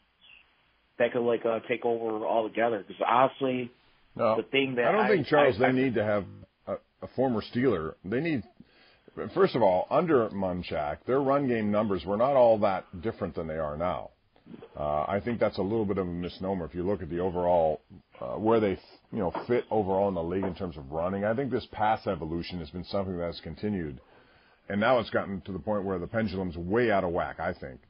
that 0.98 1.12
could 1.12 1.22
like 1.22 1.44
uh, 1.44 1.58
take 1.68 1.84
over 1.84 2.24
altogether? 2.24 2.84
Because 2.86 3.02
honestly, 3.06 3.72
no, 4.14 4.36
the 4.36 4.44
thing 4.44 4.76
that 4.76 4.84
I 4.84 4.92
don't 4.92 5.00
I, 5.00 5.08
think 5.08 5.26
Charles 5.26 5.60
I, 5.60 5.66
they 5.66 5.72
need 5.72 5.94
to 5.94 6.04
have 6.04 6.26
a, 7.02 7.04
a 7.04 7.08
former 7.16 7.42
Steeler. 7.42 7.94
They 8.04 8.20
need 8.20 8.42
first 9.34 9.54
of 9.54 9.62
all 9.62 9.86
under 9.90 10.28
Munchak, 10.30 10.98
their 11.06 11.20
run 11.20 11.48
game 11.48 11.70
numbers 11.70 12.04
were 12.04 12.16
not 12.16 12.34
all 12.36 12.58
that 12.58 12.84
different 13.02 13.34
than 13.34 13.46
they 13.46 13.58
are 13.58 13.76
now. 13.76 14.10
Uh, 14.76 15.04
I 15.06 15.20
think 15.24 15.38
that's 15.38 15.58
a 15.58 15.62
little 15.62 15.84
bit 15.84 15.98
of 15.98 16.06
a 16.06 16.10
misnomer 16.10 16.64
if 16.64 16.74
you 16.74 16.82
look 16.82 17.02
at 17.02 17.10
the 17.10 17.20
overall 17.20 17.80
uh, 18.20 18.38
where 18.38 18.60
they 18.60 18.78
you 19.12 19.18
know 19.18 19.32
fit 19.46 19.64
overall 19.70 20.08
in 20.08 20.14
the 20.14 20.22
league 20.22 20.44
in 20.44 20.54
terms 20.54 20.76
of 20.76 20.90
running. 20.90 21.24
I 21.24 21.34
think 21.34 21.50
this 21.50 21.66
pass 21.72 22.06
evolution 22.06 22.58
has 22.60 22.70
been 22.70 22.84
something 22.84 23.16
that 23.18 23.26
has 23.26 23.40
continued, 23.40 24.00
and 24.68 24.80
now 24.80 24.98
it's 24.98 25.10
gotten 25.10 25.40
to 25.42 25.52
the 25.52 25.58
point 25.58 25.84
where 25.84 25.98
the 25.98 26.06
pendulum's 26.06 26.56
way 26.56 26.90
out 26.90 27.04
of 27.04 27.10
whack. 27.10 27.38
I 27.38 27.52
think. 27.52 27.80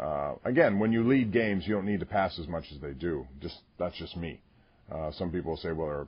Uh, 0.00 0.34
again, 0.44 0.78
when 0.78 0.90
you 0.90 1.06
lead 1.06 1.32
games, 1.32 1.64
you 1.66 1.74
don't 1.74 1.84
need 1.84 2.00
to 2.00 2.06
pass 2.06 2.38
as 2.38 2.48
much 2.48 2.64
as 2.74 2.80
they 2.80 2.92
do. 2.92 3.26
Just 3.40 3.58
that's 3.78 3.96
just 3.96 4.16
me. 4.16 4.40
Uh, 4.90 5.10
some 5.12 5.30
people 5.30 5.56
say, 5.56 5.72
well, 5.72 5.88
their 5.88 6.06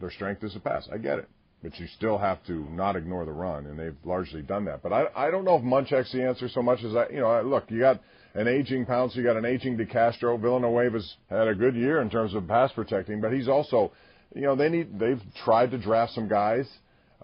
their 0.00 0.10
strength 0.10 0.42
is 0.44 0.52
to 0.54 0.60
pass. 0.60 0.88
I 0.92 0.98
get 0.98 1.18
it, 1.18 1.28
but 1.64 1.80
you 1.80 1.86
still 1.96 2.18
have 2.18 2.44
to 2.44 2.66
not 2.70 2.94
ignore 2.94 3.24
the 3.24 3.32
run, 3.32 3.66
and 3.66 3.78
they've 3.78 3.96
largely 4.04 4.42
done 4.42 4.66
that. 4.66 4.82
But 4.82 4.92
I 4.92 5.06
I 5.16 5.30
don't 5.30 5.46
know 5.46 5.56
if 5.56 5.62
Munchak's 5.62 6.12
the 6.12 6.22
answer 6.22 6.46
so 6.48 6.62
much 6.62 6.84
as 6.84 6.94
I 6.94 7.08
you 7.08 7.20
know 7.20 7.42
look 7.42 7.64
you 7.70 7.80
got 7.80 8.00
an 8.34 8.46
aging 8.46 8.84
Pounce, 8.84 9.16
you 9.16 9.24
got 9.24 9.36
an 9.36 9.46
aging 9.46 9.78
DeCastro. 9.78 10.38
Villanueva's 10.38 11.16
had 11.30 11.48
a 11.48 11.54
good 11.54 11.74
year 11.74 12.02
in 12.02 12.10
terms 12.10 12.34
of 12.34 12.46
pass 12.46 12.70
protecting, 12.72 13.20
but 13.22 13.32
he's 13.32 13.48
also 13.48 13.92
you 14.34 14.42
know 14.42 14.54
they 14.54 14.68
need 14.68 14.98
they've 14.98 15.22
tried 15.42 15.70
to 15.70 15.78
draft 15.78 16.12
some 16.12 16.28
guys, 16.28 16.68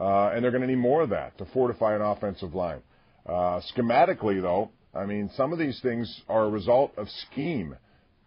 uh, 0.00 0.30
and 0.32 0.42
they're 0.42 0.50
going 0.50 0.62
to 0.62 0.68
need 0.68 0.76
more 0.76 1.02
of 1.02 1.10
that 1.10 1.36
to 1.36 1.44
fortify 1.52 1.94
an 1.94 2.00
offensive 2.00 2.54
line. 2.54 2.80
Uh, 3.26 3.60
schematically, 3.76 4.40
though, 4.40 4.70
I 4.94 5.04
mean, 5.04 5.30
some 5.36 5.52
of 5.52 5.58
these 5.58 5.78
things 5.82 6.22
are 6.30 6.46
a 6.46 6.50
result 6.50 6.92
of 6.96 7.08
scheme. 7.30 7.76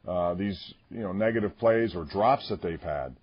Uh, 0.07 0.35
these 0.35 0.73
you 0.91 0.99
know 0.99 1.11
negative 1.11 1.57
plays 1.57 1.95
or 1.95 2.05
drops 2.05 2.47
that 2.49 2.61
they've 2.61 2.81
had. 2.81 3.15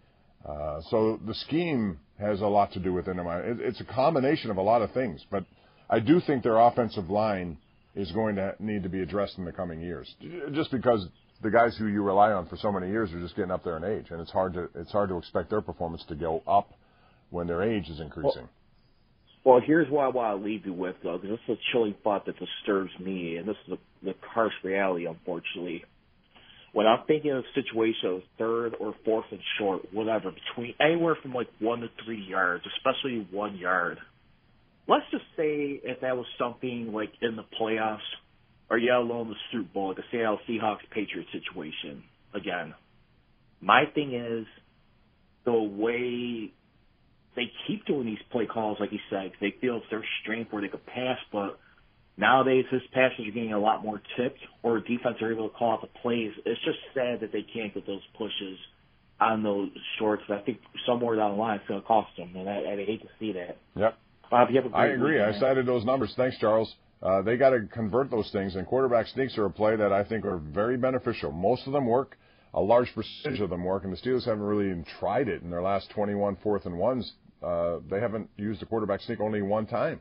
Uh, 0.44 0.80
so 0.88 1.20
the 1.26 1.34
scheme 1.34 1.98
has 2.18 2.40
a 2.40 2.46
lot 2.46 2.72
to 2.72 2.80
do 2.80 2.92
with 2.92 3.08
it. 3.08 3.16
It's 3.18 3.80
a 3.80 3.84
combination 3.84 4.50
of 4.50 4.56
a 4.56 4.62
lot 4.62 4.82
of 4.82 4.92
things, 4.92 5.24
but 5.30 5.44
I 5.88 6.00
do 6.00 6.20
think 6.20 6.42
their 6.42 6.58
offensive 6.58 7.10
line 7.10 7.58
is 7.94 8.10
going 8.12 8.36
to 8.36 8.54
need 8.58 8.82
to 8.82 8.88
be 8.88 9.00
addressed 9.00 9.38
in 9.38 9.44
the 9.44 9.52
coming 9.52 9.80
years. 9.80 10.14
Just 10.52 10.70
because 10.70 11.06
the 11.42 11.50
guys 11.50 11.76
who 11.76 11.86
you 11.86 12.02
rely 12.02 12.32
on 12.32 12.46
for 12.46 12.56
so 12.56 12.70
many 12.72 12.88
years 12.88 13.12
are 13.12 13.20
just 13.20 13.36
getting 13.36 13.50
up 13.50 13.64
there 13.64 13.76
in 13.76 13.84
age, 13.84 14.06
and 14.10 14.20
it's 14.20 14.30
hard 14.30 14.54
to 14.54 14.68
it's 14.74 14.92
hard 14.92 15.08
to 15.10 15.16
expect 15.16 15.50
their 15.50 15.60
performance 15.60 16.04
to 16.08 16.14
go 16.14 16.42
up 16.46 16.72
when 17.30 17.46
their 17.46 17.62
age 17.62 17.88
is 17.88 18.00
increasing. 18.00 18.48
Well, 19.44 19.56
well 19.56 19.60
here's 19.64 19.90
what 19.90 20.04
I 20.04 20.08
want 20.08 20.40
to 20.40 20.44
leave 20.44 20.64
you 20.64 20.72
with, 20.72 20.96
though, 21.02 21.18
because 21.18 21.38
this 21.38 21.56
is 21.56 21.58
a 21.58 21.72
chilling 21.72 21.94
thought 22.02 22.26
that 22.26 22.36
disturbs 22.38 22.92
me, 22.98 23.36
and 23.36 23.48
this 23.48 23.56
is 23.68 23.78
the 24.02 24.14
harsh 24.22 24.54
reality, 24.62 25.06
unfortunately 25.06 25.84
when 26.72 26.86
I'm 26.86 27.04
thinking 27.06 27.32
of 27.32 27.38
a 27.38 27.60
situation 27.60 28.10
of 28.10 28.22
third 28.38 28.74
or 28.78 28.94
fourth 29.04 29.26
and 29.30 29.40
short, 29.58 29.92
whatever, 29.92 30.30
between 30.30 30.74
anywhere 30.80 31.16
from 31.20 31.32
like 31.32 31.48
one 31.58 31.80
to 31.80 31.88
three 32.04 32.22
yards, 32.22 32.64
especially 32.76 33.26
one 33.30 33.56
yard. 33.56 33.98
Let's 34.86 35.04
just 35.10 35.24
say 35.36 35.80
if 35.82 36.00
that 36.00 36.16
was 36.16 36.26
something 36.38 36.92
like 36.92 37.12
in 37.22 37.36
the 37.36 37.44
playoffs 37.60 37.98
or 38.68 38.78
yet 38.78 38.94
alone 38.94 39.28
the 39.28 39.34
Super 39.50 39.68
Bowl, 39.72 39.88
like 39.88 39.96
the 39.96 40.04
Seattle 40.12 40.38
Seahawks 40.48 40.88
Patriots 40.90 41.30
situation. 41.32 42.04
Again, 42.34 42.74
my 43.60 43.84
thing 43.92 44.14
is 44.14 44.46
the 45.44 45.52
way 45.52 46.52
they 47.34 47.50
keep 47.66 47.84
doing 47.86 48.06
these 48.06 48.18
play 48.30 48.46
calls, 48.46 48.78
like 48.80 48.92
you 48.92 48.98
said, 49.10 49.32
they 49.40 49.54
feel 49.60 49.78
it's 49.78 49.86
their 49.90 50.04
strength 50.22 50.52
where 50.52 50.62
they 50.62 50.68
could 50.68 50.86
pass, 50.86 51.18
but 51.32 51.58
Nowadays, 52.16 52.66
his 52.70 52.82
passes 52.92 53.26
are 53.26 53.30
getting 53.30 53.52
a 53.52 53.58
lot 53.58 53.82
more 53.82 54.00
tipped, 54.16 54.40
or 54.62 54.78
defense 54.80 55.16
are 55.22 55.32
able 55.32 55.48
to 55.48 55.54
call 55.54 55.72
out 55.72 55.80
the 55.80 56.00
plays. 56.00 56.32
It's 56.44 56.60
just 56.64 56.78
sad 56.94 57.20
that 57.20 57.32
they 57.32 57.42
can't 57.42 57.72
get 57.72 57.86
those 57.86 58.02
pushes 58.18 58.58
on 59.20 59.42
those 59.42 59.70
shorts. 59.98 60.22
I 60.28 60.38
think 60.38 60.58
somewhere 60.86 61.16
down 61.16 61.32
the 61.32 61.36
line 61.36 61.58
it's 61.58 61.68
going 61.68 61.80
to 61.80 61.86
cost 61.86 62.10
them, 62.16 62.32
and 62.34 62.48
I, 62.48 62.72
I 62.72 62.76
hate 62.76 63.02
to 63.02 63.08
see 63.18 63.32
that. 63.32 63.58
Yep. 63.76 63.98
Bob, 64.30 64.50
you 64.50 64.60
have 64.60 64.72
a 64.72 64.76
I 64.76 64.86
agree. 64.88 65.20
I 65.20 65.32
cited 65.38 65.66
those 65.66 65.84
numbers. 65.84 66.12
Thanks, 66.16 66.38
Charles. 66.38 66.74
Uh, 67.02 67.22
they 67.22 67.36
got 67.36 67.50
to 67.50 67.60
convert 67.72 68.10
those 68.10 68.30
things, 68.30 68.54
and 68.54 68.66
quarterback 68.66 69.06
sneaks 69.08 69.36
are 69.38 69.46
a 69.46 69.50
play 69.50 69.76
that 69.76 69.92
I 69.92 70.04
think 70.04 70.24
are 70.24 70.36
very 70.38 70.76
beneficial. 70.76 71.32
Most 71.32 71.66
of 71.66 71.72
them 71.72 71.86
work. 71.86 72.16
A 72.52 72.60
large 72.60 72.92
percentage 72.94 73.40
of 73.40 73.48
them 73.48 73.62
work, 73.62 73.84
and 73.84 73.92
the 73.92 73.96
Steelers 73.96 74.24
haven't 74.24 74.42
really 74.42 74.66
even 74.66 74.84
tried 74.98 75.28
it 75.28 75.42
in 75.42 75.50
their 75.50 75.62
last 75.62 75.88
21 75.90 76.36
fourth 76.42 76.66
and 76.66 76.76
ones. 76.76 77.12
Uh, 77.42 77.78
they 77.88 78.00
haven't 78.00 78.28
used 78.36 78.60
a 78.60 78.66
quarterback 78.66 79.00
sneak 79.00 79.20
only 79.20 79.40
one 79.40 79.66
time, 79.66 80.00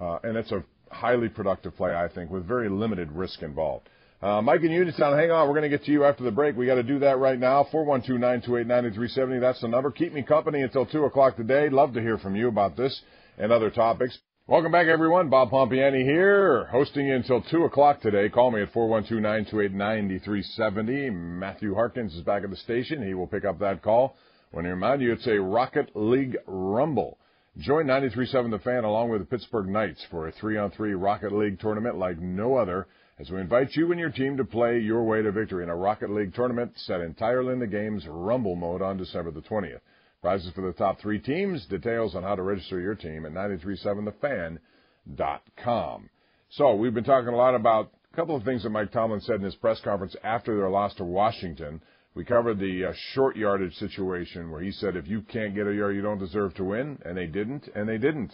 uh, 0.00 0.18
and 0.24 0.36
it's 0.36 0.50
a 0.50 0.64
highly 0.90 1.28
productive 1.28 1.76
play, 1.76 1.94
I 1.94 2.08
think, 2.08 2.30
with 2.30 2.46
very 2.46 2.68
limited 2.68 3.12
risk 3.12 3.42
involved. 3.42 3.88
Uh, 4.22 4.40
Mike 4.40 4.62
in 4.62 4.70
Uniontown, 4.70 5.18
hang 5.18 5.30
on. 5.30 5.46
We're 5.46 5.54
going 5.54 5.70
to 5.70 5.76
get 5.76 5.84
to 5.84 5.92
you 5.92 6.04
after 6.04 6.24
the 6.24 6.30
break. 6.30 6.56
We 6.56 6.66
got 6.66 6.76
to 6.76 6.82
do 6.82 6.98
that 7.00 7.18
right 7.18 7.38
now. 7.38 7.66
412-928-9370. 7.72 9.40
That's 9.40 9.60
the 9.60 9.68
number. 9.68 9.90
Keep 9.90 10.14
me 10.14 10.22
company 10.22 10.62
until 10.62 10.86
2 10.86 11.04
o'clock 11.04 11.36
today. 11.36 11.68
Love 11.68 11.92
to 11.94 12.00
hear 12.00 12.16
from 12.16 12.34
you 12.34 12.48
about 12.48 12.76
this 12.76 13.02
and 13.38 13.52
other 13.52 13.70
topics. 13.70 14.18
Welcome 14.48 14.72
back, 14.72 14.86
everyone. 14.86 15.28
Bob 15.28 15.50
Pompeani 15.50 16.04
here, 16.04 16.66
hosting 16.66 17.08
you 17.08 17.16
until 17.16 17.42
2 17.42 17.64
o'clock 17.64 18.00
today. 18.00 18.28
Call 18.28 18.52
me 18.52 18.62
at 18.62 18.72
412-928-9370. 18.72 21.12
Matthew 21.12 21.74
Harkins 21.74 22.14
is 22.14 22.22
back 22.22 22.44
at 22.44 22.50
the 22.50 22.56
station. 22.56 23.04
He 23.06 23.12
will 23.12 23.26
pick 23.26 23.44
up 23.44 23.58
that 23.58 23.82
call. 23.82 24.16
When 24.52 24.64
I 24.64 24.68
remind 24.68 25.02
you, 25.02 25.12
it's 25.12 25.26
a 25.26 25.40
Rocket 25.40 25.90
League 25.94 26.36
Rumble. 26.46 27.18
Join 27.58 27.86
93.7 27.86 28.50
The 28.50 28.58
Fan 28.58 28.84
along 28.84 29.08
with 29.08 29.22
the 29.22 29.26
Pittsburgh 29.26 29.68
Knights 29.68 30.04
for 30.10 30.28
a 30.28 30.32
three-on-three 30.32 30.92
Rocket 30.92 31.32
League 31.32 31.58
tournament 31.58 31.96
like 31.96 32.18
no 32.18 32.56
other 32.56 32.86
as 33.18 33.30
we 33.30 33.40
invite 33.40 33.74
you 33.74 33.90
and 33.90 33.98
your 33.98 34.10
team 34.10 34.36
to 34.36 34.44
play 34.44 34.78
your 34.78 35.02
way 35.04 35.22
to 35.22 35.32
victory 35.32 35.62
in 35.62 35.70
a 35.70 35.76
Rocket 35.76 36.10
League 36.10 36.34
tournament 36.34 36.72
set 36.76 37.00
entirely 37.00 37.54
in 37.54 37.58
the 37.58 37.66
game's 37.66 38.06
Rumble 38.06 38.56
mode 38.56 38.82
on 38.82 38.98
December 38.98 39.30
the 39.30 39.40
20th. 39.40 39.80
Prizes 40.20 40.52
for 40.54 40.60
the 40.60 40.74
top 40.74 41.00
three 41.00 41.18
teams. 41.18 41.64
Details 41.64 42.14
on 42.14 42.22
how 42.22 42.34
to 42.34 42.42
register 42.42 42.78
your 42.78 42.94
team 42.94 43.24
at 43.24 43.32
937thefan.com. 43.32 46.10
So 46.50 46.74
we've 46.74 46.92
been 46.92 47.04
talking 47.04 47.32
a 47.32 47.36
lot 47.36 47.54
about 47.54 47.90
a 48.12 48.16
couple 48.16 48.36
of 48.36 48.44
things 48.44 48.64
that 48.64 48.70
Mike 48.70 48.92
Tomlin 48.92 49.22
said 49.22 49.36
in 49.36 49.42
his 49.42 49.54
press 49.54 49.80
conference 49.82 50.14
after 50.22 50.54
their 50.54 50.68
loss 50.68 50.94
to 50.96 51.04
Washington. 51.04 51.80
We 52.16 52.24
covered 52.24 52.58
the 52.58 52.86
uh, 52.86 52.92
short 53.12 53.36
yardage 53.36 53.74
situation 53.74 54.50
where 54.50 54.62
he 54.62 54.72
said 54.72 54.96
if 54.96 55.06
you 55.06 55.20
can't 55.20 55.54
get 55.54 55.66
a 55.66 55.74
yard, 55.74 55.94
you 55.94 56.00
don't 56.00 56.18
deserve 56.18 56.54
to 56.54 56.64
win, 56.64 56.98
and 57.04 57.14
they 57.14 57.26
didn't, 57.26 57.68
and 57.74 57.86
they 57.86 57.98
didn't. 57.98 58.32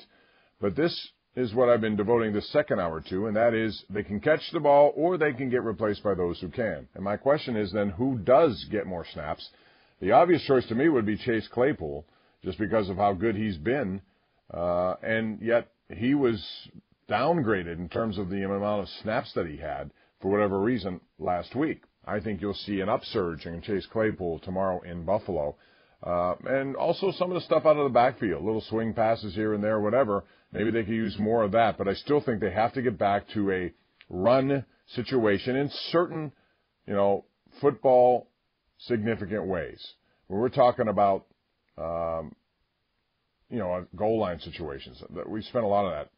But 0.61 0.77
this 0.77 1.11
is 1.35 1.53
what 1.53 1.69
I've 1.69 1.81
been 1.81 1.97
devoting 1.97 2.33
the 2.33 2.43
second 2.43 2.79
hour 2.79 3.01
to, 3.09 3.27
and 3.27 3.35
that 3.35 3.55
is 3.55 3.85
they 3.91 4.05
can 4.05 4.21
catch 4.21 4.41
the 4.53 4.61
ball 4.61 4.93
or 4.95 5.19
they 5.19 5.33
can 5.33 5.51
get 5.51 5.65
replaced 5.65 6.05
by 6.05 6.15
those 6.15 6.39
who 6.41 6.49
can. 6.49 6.87
And 6.95 7.03
my 7.03 7.17
question 7.17 7.57
is 7.57 7.73
then 7.73 7.91
who 7.91 8.19
does 8.19 8.65
get 8.71 8.87
more 8.87 9.05
snaps? 9.13 9.51
The 10.01 10.13
obvious 10.13 10.45
choice 10.45 10.67
to 10.69 10.77
me 10.77 10.89
would 10.89 11.05
be 11.05 11.17
Chase 11.17 11.49
Claypool, 11.49 12.07
just 12.45 12.61
because 12.61 12.89
of 12.89 12.99
how 12.99 13.15
good 13.15 13.35
he's 13.35 13.59
been, 13.59 14.01
uh, 14.55 14.95
and 15.03 15.43
yet 15.43 15.73
he 15.89 16.15
was 16.15 16.41
downgraded 17.11 17.79
in 17.79 17.89
terms 17.89 18.17
of 18.17 18.29
the 18.29 18.45
amount 18.45 18.83
of 18.83 18.89
snaps 19.03 19.33
that 19.35 19.47
he 19.47 19.57
had 19.57 19.91
for 20.21 20.31
whatever 20.31 20.61
reason 20.61 21.01
last 21.19 21.57
week. 21.57 21.83
I 22.05 22.21
think 22.21 22.41
you'll 22.41 22.55
see 22.55 22.81
an 22.81 22.89
upsurge 22.89 23.47
in 23.47 23.63
Chase 23.63 23.87
Claypool 23.87 24.41
tomorrow 24.41 24.81
in 24.81 25.05
Buffalo. 25.05 25.57
Uh, 26.03 26.35
and 26.47 26.75
also 26.75 27.13
some 27.13 27.31
of 27.31 27.37
the 27.37 27.43
stuff 27.43 27.65
out 27.65 27.77
of 27.77 27.85
the 27.85 27.95
backfield, 27.95 28.45
little 28.45 28.61
swing 28.63 28.93
passes 28.93 29.35
here 29.35 29.55
and 29.55 29.63
there, 29.63 29.81
whatever. 29.81 30.25
Maybe 30.53 30.71
they 30.71 30.83
could 30.83 30.95
use 30.95 31.17
more 31.19 31.45
of 31.45 31.53
that, 31.53 31.79
but 31.79 31.87
I 31.87 31.95
still 31.95 32.21
think 32.21 32.41
they 32.41 32.51
have 32.51 32.73
to 32.75 32.83
get 32.83 32.99
back 32.99 33.29
to 33.35 33.51
a 33.53 33.73
run 34.11 34.65
situation 34.95 35.57
in 35.57 35.71
certain, 35.91 36.33
you 36.87 36.95
know, 36.95 37.25
football 37.61 38.29
significant 38.79 39.47
ways. 39.47 39.81
When 40.27 40.41
we're 40.41 40.49
talking 40.49 40.89
about, 40.89 41.27
um, 41.79 42.35
you 43.49 43.59
know, 43.59 43.87
goal 43.95 44.19
line 44.19 44.41
situations, 44.41 45.03
we 45.27 45.43
spent 45.43 45.65
a 45.65 45.69
lot 45.69 45.87
of 45.87 45.93
that 45.93 46.11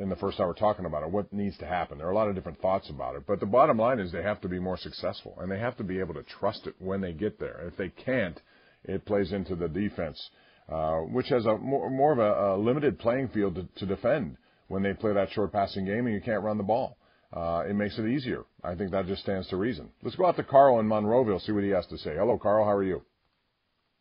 in 0.00 0.08
the 0.08 0.16
first 0.16 0.40
hour 0.40 0.54
talking 0.54 0.86
about 0.86 1.02
it, 1.02 1.10
what 1.10 1.32
needs 1.32 1.56
to 1.58 1.66
happen. 1.66 1.98
There 1.98 2.06
are 2.06 2.12
a 2.12 2.14
lot 2.14 2.28
of 2.28 2.34
different 2.34 2.60
thoughts 2.60 2.88
about 2.88 3.16
it, 3.16 3.24
but 3.26 3.40
the 3.40 3.46
bottom 3.46 3.78
line 3.78 3.98
is 3.98 4.10
they 4.10 4.22
have 4.22 4.40
to 4.40 4.48
be 4.48 4.58
more 4.58 4.76
successful 4.76 5.36
and 5.38 5.50
they 5.50 5.58
have 5.58 5.76
to 5.76 5.84
be 5.84 6.00
able 6.00 6.14
to 6.14 6.22
trust 6.22 6.66
it 6.66 6.74
when 6.78 7.00
they 7.00 7.12
get 7.12 7.38
there. 7.38 7.60
If 7.66 7.76
they 7.76 7.90
can't, 7.90 8.40
it 8.84 9.04
plays 9.04 9.32
into 9.32 9.54
the 9.54 9.68
defense, 9.68 10.30
uh, 10.68 10.98
which 10.98 11.28
has 11.28 11.44
a 11.46 11.56
more, 11.58 11.90
more 11.90 12.12
of 12.12 12.18
a, 12.18 12.54
a 12.54 12.56
limited 12.56 12.98
playing 12.98 13.28
field 13.28 13.56
to, 13.56 13.68
to, 13.76 13.86
defend 13.86 14.36
when 14.68 14.82
they 14.82 14.94
play 14.94 15.12
that 15.12 15.30
short 15.32 15.52
passing 15.52 15.84
game 15.84 16.06
and 16.06 16.14
you 16.14 16.20
can't 16.20 16.42
run 16.42 16.56
the 16.56 16.64
ball. 16.64 16.96
Uh, 17.32 17.62
it 17.68 17.74
makes 17.74 17.98
it 17.98 18.06
easier. 18.06 18.44
I 18.64 18.74
think 18.74 18.90
that 18.90 19.06
just 19.06 19.22
stands 19.22 19.48
to 19.48 19.56
reason. 19.56 19.90
Let's 20.02 20.16
go 20.16 20.26
out 20.26 20.36
to 20.36 20.42
Carl 20.42 20.80
in 20.80 20.86
Monroeville, 20.86 21.44
see 21.44 21.52
what 21.52 21.62
he 21.62 21.70
has 21.70 21.86
to 21.88 21.98
say. 21.98 22.14
Hello, 22.16 22.38
Carl. 22.38 22.64
How 22.64 22.72
are 22.72 22.82
you? 22.82 23.02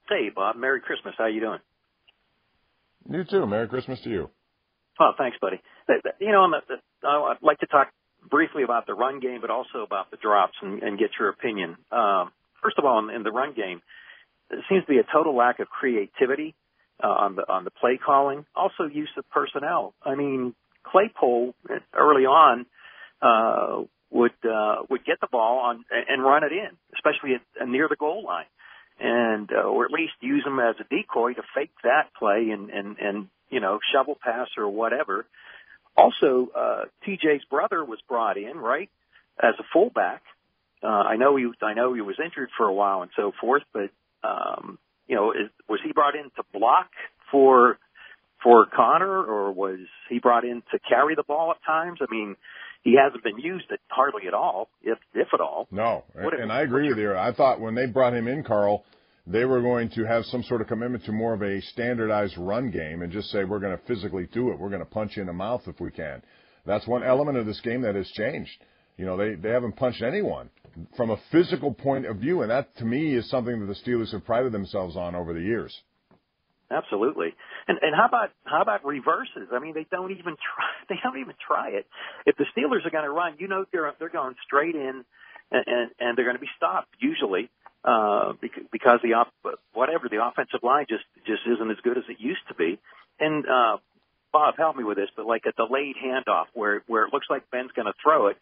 Hey, 0.07 0.29
Bob. 0.33 0.55
Merry 0.55 0.81
Christmas. 0.81 1.13
How 1.17 1.27
you 1.27 1.41
doing? 1.41 1.59
You 3.11 3.23
too. 3.23 3.45
Merry 3.45 3.67
Christmas 3.67 4.01
to 4.01 4.09
you. 4.09 4.29
Oh, 4.99 5.11
thanks, 5.17 5.37
buddy. 5.39 5.61
You 6.19 6.31
know, 6.31 6.45
I'd 7.03 7.41
like 7.41 7.59
to 7.59 7.67
talk 7.67 7.89
briefly 8.29 8.63
about 8.63 8.85
the 8.85 8.93
run 8.93 9.19
game, 9.19 9.39
but 9.41 9.49
also 9.49 9.83
about 9.85 10.11
the 10.11 10.17
drops 10.17 10.53
and, 10.61 10.81
and 10.83 10.99
get 10.99 11.11
your 11.19 11.29
opinion. 11.29 11.77
Um, 11.91 12.31
first 12.61 12.77
of 12.77 12.85
all, 12.85 12.99
in, 12.99 13.13
in 13.13 13.23
the 13.23 13.31
run 13.31 13.53
game, 13.53 13.81
there 14.49 14.63
seems 14.69 14.83
to 14.85 14.89
be 14.89 14.99
a 14.99 15.05
total 15.13 15.35
lack 15.35 15.59
of 15.59 15.67
creativity 15.67 16.55
uh, 17.03 17.07
on 17.07 17.35
the 17.35 17.43
on 17.47 17.63
the 17.63 17.71
play 17.71 17.99
calling. 18.03 18.45
Also, 18.55 18.85
use 18.91 19.09
of 19.17 19.29
personnel. 19.29 19.93
I 20.03 20.15
mean, 20.15 20.53
Claypool 20.83 21.53
early 21.93 22.25
on 22.25 22.65
uh, 23.21 23.83
would 24.09 24.33
uh, 24.43 24.83
would 24.89 25.05
get 25.05 25.19
the 25.21 25.27
ball 25.31 25.59
on 25.59 25.85
and 25.91 26.23
run 26.23 26.43
it 26.43 26.51
in, 26.51 26.69
especially 26.95 27.35
at, 27.35 27.67
near 27.67 27.87
the 27.87 27.95
goal 27.95 28.23
line, 28.25 28.45
and 28.99 29.49
uh, 29.51 29.67
or 29.67 29.85
at 29.85 29.91
least 29.91 30.13
use 30.21 30.45
him 30.45 30.59
as 30.59 30.75
a 30.79 30.83
decoy 30.83 31.33
to 31.33 31.43
fake 31.55 31.71
that 31.83 32.13
play 32.17 32.49
and 32.51 32.69
and 32.69 32.97
and 32.99 33.27
you 33.49 33.59
know 33.59 33.79
shovel 33.93 34.17
pass 34.21 34.47
or 34.57 34.67
whatever. 34.67 35.25
Also, 35.99 36.49
uh, 36.55 36.85
TJ's 37.05 37.43
brother 37.49 37.83
was 37.83 37.99
brought 38.07 38.37
in 38.37 38.57
right 38.57 38.89
as 39.41 39.55
a 39.59 39.63
fullback. 39.73 40.21
Uh, 40.81 40.87
I 40.87 41.17
know 41.17 41.35
he 41.35 41.49
I 41.61 41.73
know 41.73 41.93
he 41.93 42.01
was 42.01 42.15
injured 42.23 42.49
for 42.57 42.65
a 42.65 42.73
while 42.73 43.01
and 43.01 43.11
so 43.15 43.33
forth, 43.39 43.63
but 43.73 43.89
um, 44.23 44.79
you 45.07 45.15
know 45.15 45.31
is, 45.31 45.49
was 45.67 45.79
he 45.83 45.91
brought 45.91 46.15
in 46.15 46.25
to 46.37 46.43
block 46.53 46.89
for 47.31 47.77
for 48.41 48.65
Conner, 48.65 49.23
or 49.23 49.51
was 49.51 49.79
he 50.09 50.19
brought 50.19 50.45
in 50.45 50.63
to 50.71 50.79
carry 50.87 51.15
the 51.15 51.23
ball 51.23 51.51
at 51.51 51.57
times? 51.65 51.99
I 52.01 52.05
mean, 52.09 52.37
he 52.83 52.95
hasn't 52.95 53.23
been 53.23 53.37
used 53.37 53.65
at 53.71 53.79
hardly 53.89 54.27
at 54.27 54.33
all, 54.33 54.69
if 54.81 54.97
if 55.13 55.27
at 55.33 55.41
all. 55.41 55.67
No, 55.71 56.05
and, 56.15 56.33
and 56.33 56.51
I 56.51 56.61
agree 56.61 56.87
with 56.87 56.97
you. 56.97 57.13
I 57.15 57.33
thought 57.33 57.59
when 57.59 57.75
they 57.75 57.85
brought 57.85 58.13
him 58.13 58.27
in, 58.27 58.43
Carl, 58.43 58.85
they 59.29 59.45
were 59.45 59.61
going 59.61 59.89
to 59.91 60.05
have 60.05 60.25
some 60.25 60.41
sort 60.43 60.59
of 60.59 60.67
commitment 60.67 61.05
to 61.05 61.11
more 61.11 61.35
of 61.35 61.43
a 61.43 61.61
standardized 61.61 62.35
run 62.37 62.71
game 62.71 63.03
and 63.03 63.11
just 63.11 63.29
say 63.29 63.43
we're 63.43 63.59
going 63.59 63.77
to 63.77 63.83
physically 63.85 64.27
do 64.33 64.49
it. 64.49 64.59
We're 64.59 64.69
going 64.69 64.81
to 64.81 64.85
punch 64.85 65.15
you 65.15 65.21
in 65.21 65.27
the 65.27 65.33
mouth 65.33 65.61
if 65.67 65.79
we 65.79 65.91
can. 65.91 66.23
That's 66.65 66.87
one 66.87 67.03
element 67.03 67.37
of 67.37 67.45
this 67.45 67.61
game 67.61 67.83
that 67.83 67.93
has 67.93 68.09
changed. 68.09 68.51
You 68.97 69.05
know, 69.05 69.15
they 69.15 69.35
they 69.35 69.49
haven't 69.49 69.77
punched 69.77 70.01
anyone 70.01 70.49
from 70.97 71.11
a 71.11 71.17
physical 71.31 71.73
point 71.73 72.05
of 72.05 72.17
view, 72.17 72.41
and 72.41 72.51
that 72.51 72.75
to 72.77 72.85
me 72.85 73.15
is 73.15 73.29
something 73.29 73.59
that 73.59 73.67
the 73.67 73.89
Steelers 73.89 74.11
have 74.11 74.25
prided 74.25 74.51
themselves 74.51 74.97
on 74.97 75.15
over 75.15 75.33
the 75.33 75.39
years. 75.39 75.73
Absolutely. 76.71 77.33
And 77.67 77.77
and 77.81 77.95
how 77.95 78.07
about 78.07 78.31
how 78.45 78.61
about 78.61 78.83
reverses? 78.83 79.47
I 79.53 79.59
mean, 79.59 79.73
they 79.73 79.85
don't 79.89 80.11
even 80.11 80.35
try. 80.35 80.65
They 80.89 80.95
don't 81.03 81.19
even 81.19 81.35
try 81.45 81.69
it. 81.69 81.85
If 82.25 82.35
the 82.35 82.45
Steelers 82.57 82.83
are 82.83 82.89
going 82.89 83.03
to 83.03 83.11
run, 83.11 83.35
you 83.37 83.47
know 83.47 83.63
they're 83.71 83.93
they're 83.99 84.09
going 84.09 84.33
straight 84.45 84.75
in, 84.75 85.05
and 85.51 85.63
and, 85.67 85.91
and 85.99 86.17
they're 86.17 86.25
going 86.25 86.35
to 86.35 86.41
be 86.41 86.49
stopped 86.57 86.89
usually 86.99 87.49
uh, 87.83 88.33
because 88.71 88.99
the 89.03 89.13
op, 89.13 89.31
whatever 89.73 90.09
the 90.09 90.23
offensive 90.23 90.61
line 90.63 90.85
just 90.89 91.05
just 91.25 91.41
isn't 91.45 91.71
as 91.71 91.77
good 91.83 91.97
as 91.97 92.03
it 92.09 92.17
used 92.19 92.45
to 92.49 92.55
be. 92.55 92.79
And 93.19 93.45
uh, 93.45 93.77
Bob, 94.31 94.55
help 94.57 94.75
me 94.75 94.83
with 94.83 94.97
this, 94.97 95.09
but 95.15 95.25
like 95.25 95.43
a 95.47 95.51
delayed 95.51 95.95
handoff 96.03 96.45
where 96.53 96.83
where 96.87 97.05
it 97.05 97.13
looks 97.13 97.27
like 97.29 97.49
Ben's 97.51 97.71
going 97.75 97.87
to 97.87 97.93
throw 98.03 98.27
it, 98.27 98.37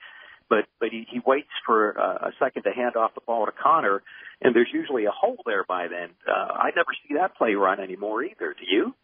but 0.49 0.65
but 0.79 0.89
he, 0.89 1.05
he 1.09 1.19
waits 1.25 1.47
for 1.65 1.99
uh, 1.99 2.29
a 2.29 2.31
second 2.39 2.63
to 2.63 2.71
hand 2.71 2.95
off 2.95 3.13
the 3.15 3.21
ball 3.25 3.45
to 3.45 3.51
Conner, 3.51 4.01
and 4.41 4.55
there's 4.55 4.69
usually 4.73 5.05
a 5.05 5.11
hole 5.11 5.37
there 5.45 5.63
by 5.67 5.87
then. 5.87 6.09
Uh, 6.27 6.53
I 6.53 6.71
never 6.75 6.91
see 7.07 7.15
that 7.15 7.35
play 7.35 7.53
run 7.53 7.79
anymore 7.79 8.23
either. 8.23 8.53
Do 8.53 8.65
you? 8.67 8.95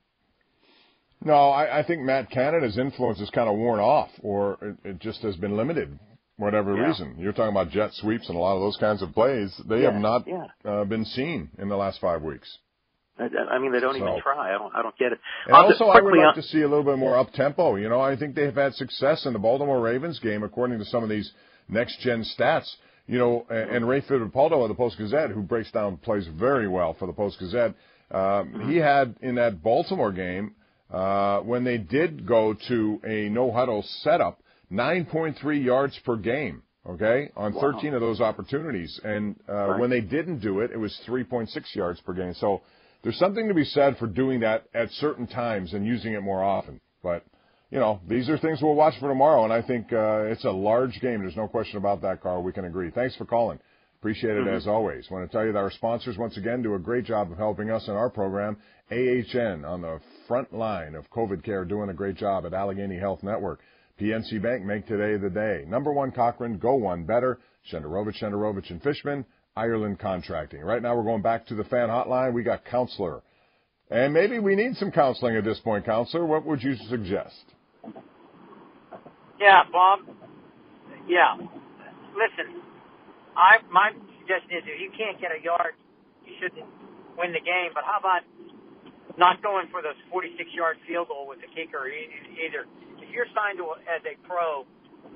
No, 1.25 1.49
I, 1.49 1.79
I 1.79 1.83
think 1.83 2.01
Matt 2.01 2.31
Canada's 2.31 2.77
influence 2.77 3.21
is 3.21 3.29
kind 3.29 3.47
of 3.47 3.55
worn 3.55 3.79
off, 3.79 4.09
or 4.21 4.57
it, 4.61 4.89
it 4.89 4.99
just 4.99 5.21
has 5.21 5.37
been 5.37 5.55
limited, 5.55 5.97
whatever 6.37 6.75
yeah. 6.75 6.87
reason. 6.87 7.15
You're 7.17 7.33
talking 7.33 7.51
about 7.51 7.69
jet 7.69 7.91
sweeps 7.93 8.27
and 8.29 8.37
a 8.37 8.39
lot 8.39 8.55
of 8.55 8.61
those 8.61 8.77
kinds 8.77 9.01
of 9.01 9.13
plays. 9.13 9.53
They 9.67 9.81
yeah, 9.81 9.91
have 9.91 10.01
not 10.01 10.27
yeah. 10.27 10.45
uh, 10.65 10.83
been 10.85 11.05
seen 11.05 11.49
in 11.57 11.69
the 11.69 11.77
last 11.77 11.99
five 12.01 12.21
weeks. 12.21 12.57
I, 13.17 13.25
I 13.51 13.59
mean, 13.59 13.71
they 13.71 13.79
don't 13.79 13.93
so. 13.93 14.07
even 14.07 14.21
try. 14.21 14.55
I 14.55 14.57
don't. 14.57 14.75
I 14.75 14.81
don't 14.81 14.97
get 14.97 15.11
it. 15.11 15.19
And 15.45 15.55
I'll 15.55 15.65
also, 15.65 15.85
I 15.85 16.01
would 16.01 16.17
like 16.17 16.27
on. 16.27 16.35
to 16.35 16.41
see 16.41 16.61
a 16.61 16.67
little 16.67 16.83
bit 16.83 16.97
more 16.97 17.17
up 17.17 17.31
tempo. 17.33 17.75
You 17.75 17.89
know, 17.89 18.01
I 18.01 18.15
think 18.15 18.35
they've 18.35 18.53
had 18.53 18.73
success 18.73 19.25
in 19.25 19.33
the 19.33 19.39
Baltimore 19.39 19.79
Ravens 19.79 20.19
game, 20.19 20.43
according 20.43 20.79
to 20.79 20.85
some 20.85 21.03
of 21.03 21.09
these 21.09 21.31
next 21.69 21.99
gen 21.99 22.25
stats. 22.37 22.69
You 23.05 23.19
know, 23.19 23.45
and, 23.49 23.69
and 23.69 23.87
Ray 23.87 24.01
Fittipaldo 24.01 24.63
of 24.63 24.69
the 24.69 24.75
Post 24.75 24.97
Gazette, 24.97 25.29
who 25.29 25.41
breaks 25.41 25.71
down 25.71 25.97
plays 25.97 26.25
very 26.39 26.67
well 26.67 26.95
for 26.97 27.05
the 27.05 27.13
Post 27.13 27.37
Gazette, 27.37 27.75
um, 28.09 28.69
he 28.69 28.77
had 28.77 29.15
in 29.21 29.35
that 29.35 29.61
Baltimore 29.61 30.11
game 30.11 30.55
uh, 30.91 31.39
when 31.39 31.63
they 31.63 31.77
did 31.77 32.25
go 32.25 32.55
to 32.67 33.01
a 33.05 33.29
no 33.29 33.51
huddle 33.51 33.83
setup, 34.01 34.39
9.3 34.73 35.63
yards 35.63 35.99
per 36.05 36.17
game. 36.17 36.63
Okay, 36.85 37.29
on 37.37 37.53
wow. 37.53 37.61
13 37.61 37.93
of 37.93 38.01
those 38.01 38.19
opportunities, 38.19 38.99
and 39.05 39.39
uh, 39.47 39.53
right. 39.53 39.79
when 39.79 39.89
they 39.89 40.01
didn't 40.01 40.39
do 40.39 40.59
it, 40.59 40.71
it 40.71 40.77
was 40.77 40.99
3.6 41.07 41.47
yards 41.75 42.01
per 42.01 42.11
game. 42.11 42.33
So 42.33 42.61
there's 43.03 43.17
something 43.17 43.47
to 43.47 43.53
be 43.53 43.63
said 43.63 43.95
for 43.97 44.05
doing 44.05 44.41
that 44.41 44.65
at 44.73 44.89
certain 44.91 45.25
times 45.25 45.73
and 45.73 45.85
using 45.85 46.11
it 46.11 46.19
more 46.19 46.43
often. 46.43 46.81
But 47.01 47.23
you 47.71 47.79
know, 47.79 48.01
these 48.07 48.29
are 48.29 48.37
things 48.37 48.59
we'll 48.61 48.75
watch 48.75 48.93
for 48.99 49.07
tomorrow, 49.07 49.45
and 49.45 49.53
I 49.53 49.61
think 49.61 49.93
uh, 49.93 50.25
it's 50.25 50.43
a 50.43 50.51
large 50.51 50.99
game. 50.99 51.21
There's 51.21 51.37
no 51.37 51.47
question 51.47 51.77
about 51.77 52.01
that, 52.01 52.21
Carl. 52.21 52.43
We 52.43 52.51
can 52.51 52.65
agree. 52.65 52.91
Thanks 52.91 53.15
for 53.15 53.25
calling. 53.25 53.59
Appreciate 53.99 54.35
it 54.35 54.45
mm-hmm. 54.45 54.55
as 54.55 54.67
always. 54.67 55.09
Want 55.09 55.25
to 55.25 55.35
tell 55.35 55.45
you 55.45 55.53
that 55.53 55.59
our 55.59 55.71
sponsors 55.71 56.17
once 56.17 56.35
again 56.35 56.61
do 56.61 56.75
a 56.75 56.79
great 56.79 57.05
job 57.05 57.31
of 57.31 57.37
helping 57.37 57.71
us 57.71 57.87
in 57.87 57.93
our 57.93 58.09
program. 58.09 58.57
AHN 58.91 59.63
on 59.65 59.81
the 59.81 60.01
front 60.27 60.53
line 60.53 60.93
of 60.93 61.09
COVID 61.09 61.43
care, 61.43 61.63
doing 61.63 61.89
a 61.89 61.93
great 61.93 62.15
job 62.15 62.45
at 62.45 62.53
Allegheny 62.53 62.99
Health 62.99 63.23
Network. 63.23 63.61
PNC 63.99 64.41
Bank, 64.41 64.63
make 64.63 64.87
today 64.87 65.17
the 65.17 65.29
day. 65.29 65.65
Number 65.67 65.91
one 65.91 66.11
Cochran, 66.11 66.57
go 66.57 66.75
one 66.75 67.05
better. 67.05 67.39
Shenderovich, 67.71 68.21
Shenderovich 68.21 68.69
and 68.71 68.81
Fishman. 68.81 69.25
Ireland 69.55 69.99
Contracting. 69.99 70.61
Right 70.61 70.81
now 70.81 70.95
we're 70.95 71.03
going 71.03 71.21
back 71.21 71.45
to 71.47 71.55
the 71.55 71.63
fan 71.65 71.89
hotline. 71.89 72.33
We 72.33 72.43
got 72.43 72.65
counselor. 72.65 73.21
And 73.91 74.13
maybe 74.13 74.39
we 74.39 74.55
need 74.55 74.75
some 74.77 74.89
counseling 74.91 75.35
at 75.35 75.43
this 75.43 75.59
point, 75.59 75.85
counselor. 75.85 76.25
What 76.25 76.45
would 76.45 76.63
you 76.63 76.75
suggest? 76.89 77.43
Yeah, 79.39 79.61
Bob. 79.71 79.99
Yeah. 81.07 81.35
Listen, 82.17 82.61
I 83.37 83.57
my 83.71 83.91
suggestion 84.19 84.57
is 84.57 84.63
if 84.65 84.81
you 84.81 84.89
can't 84.97 85.19
get 85.21 85.29
a 85.29 85.43
yard, 85.43 85.75
you 86.25 86.33
shouldn't 86.41 86.65
win 87.17 87.33
the 87.33 87.43
game. 87.43 87.69
But 87.73 87.83
how 87.83 87.99
about 87.99 88.21
not 89.17 89.43
going 89.43 89.67
for 89.69 89.81
the 89.83 89.93
46-yard 90.09 90.77
field 90.87 91.09
goal 91.09 91.27
with 91.27 91.39
the 91.41 91.47
kicker 91.53 91.85
either? 91.85 92.65
You're 93.13 93.29
signed 93.37 93.61
to 93.61 93.77
as 93.85 94.01
a 94.09 94.17
pro, 94.25 94.65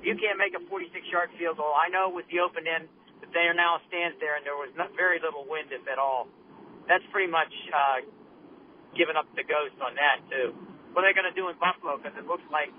you 0.06 0.14
can't 0.14 0.38
make 0.38 0.54
a 0.54 0.62
46-yard 0.70 1.34
field 1.34 1.58
goal. 1.58 1.74
I 1.74 1.90
know 1.90 2.06
with 2.14 2.30
the 2.30 2.38
open 2.38 2.62
end 2.70 2.86
there 3.34 3.52
now 3.52 3.80
stands 3.88 4.16
there, 4.20 4.36
and 4.36 4.44
there 4.46 4.56
was 4.56 4.72
not 4.76 4.94
very 4.96 5.20
little 5.20 5.44
wind, 5.44 5.68
if 5.68 5.84
at 5.90 5.98
all. 5.98 6.28
That's 6.88 7.04
pretty 7.12 7.30
much 7.30 7.52
uh, 7.68 8.06
giving 8.96 9.16
up 9.16 9.28
the 9.36 9.44
ghost 9.44 9.76
on 9.84 9.92
that 10.00 10.24
too. 10.30 10.54
What 10.96 11.04
are 11.04 11.12
they 11.12 11.16
going 11.16 11.28
to 11.28 11.36
do 11.36 11.52
in 11.52 11.56
Buffalo? 11.60 12.00
Because 12.00 12.16
it 12.16 12.24
looks 12.24 12.46
like 12.48 12.72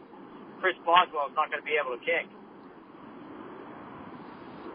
Chris 0.57 0.73
Boswell 0.81 1.29
is 1.29 1.35
not 1.37 1.53
going 1.53 1.61
to 1.61 1.67
be 1.67 1.77
able 1.77 1.93
to 1.93 2.01
kick. 2.01 2.25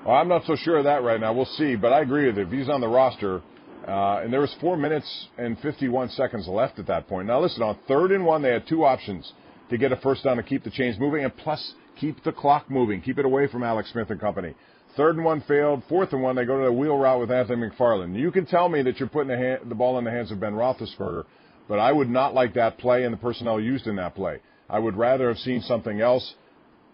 Well, 0.07 0.15
I'm 0.15 0.29
not 0.29 0.47
so 0.47 0.55
sure 0.55 0.79
of 0.79 0.85
that 0.85 1.03
right 1.03 1.19
now. 1.19 1.33
We'll 1.33 1.51
see, 1.59 1.75
but 1.75 1.93
I 1.93 2.01
agree 2.01 2.27
with 2.27 2.37
you. 2.37 2.45
If 2.45 2.53
he's 2.53 2.69
on 2.69 2.81
the 2.81 2.89
roster, 2.89 3.43
uh, 3.89 4.23
and 4.23 4.33
there 4.33 4.41
was 4.41 4.55
four 4.61 4.77
minutes 4.77 5.09
and 5.37 5.59
51 5.59 6.11
seconds 6.11 6.47
left 6.47 6.79
at 6.79 6.87
that 6.87 7.09
point. 7.09 7.27
Now 7.27 7.41
listen, 7.41 7.63
on 7.63 7.79
third 7.89 8.13
and 8.13 8.25
one, 8.25 8.43
they 8.43 8.53
had 8.53 8.69
two 8.69 8.85
options 8.85 9.33
to 9.71 9.79
get 9.79 9.93
a 9.93 9.97
first 9.97 10.25
down 10.25 10.37
to 10.37 10.43
keep 10.43 10.65
the 10.65 10.71
chains 10.71 10.99
moving, 10.99 11.25
and 11.25 11.37
plus 11.37 11.75
keep 12.01 12.23
the 12.25 12.33
clock 12.33 12.71
moving, 12.71 13.01
keep 13.01 13.19
it 13.19 13.25
away 13.25 13.47
from 13.47 13.63
Alex 13.63 13.91
Smith 13.93 14.11
and 14.11 14.21
company. 14.21 14.55
Third 14.97 15.17
and 15.17 15.25
one 15.25 15.41
failed. 15.43 15.83
Fourth 15.89 16.13
and 16.13 16.23
one, 16.23 16.37
they 16.37 16.45
go 16.45 16.59
to 16.59 16.67
the 16.67 16.73
wheel 16.73 16.97
route 16.97 17.21
with 17.21 17.31
Anthony 17.31 17.69
McFarland. 17.69 18.19
You 18.19 18.31
can 18.31 18.47
tell 18.47 18.69
me 18.69 18.83
that 18.83 19.01
you're 19.01 19.09
putting 19.09 19.29
the, 19.29 19.37
hand, 19.37 19.61
the 19.69 19.75
ball 19.75 19.99
in 19.99 20.05
the 20.05 20.11
hands 20.11 20.31
of 20.31 20.39
Ben 20.39 20.53
Roethlisberger, 20.53 21.25
but 21.69 21.79
I 21.79 21.91
would 21.91 22.09
not 22.09 22.35
like 22.35 22.55
that 22.55 22.79
play 22.79 23.05
and 23.05 23.13
the 23.13 23.19
personnel 23.19 23.61
used 23.61 23.87
in 23.87 23.97
that 23.97 24.15
play. 24.15 24.41
I 24.69 24.79
would 24.79 24.97
rather 24.97 25.29
have 25.29 25.39
seen 25.39 25.63
something 25.63 26.01
else, 26.01 26.35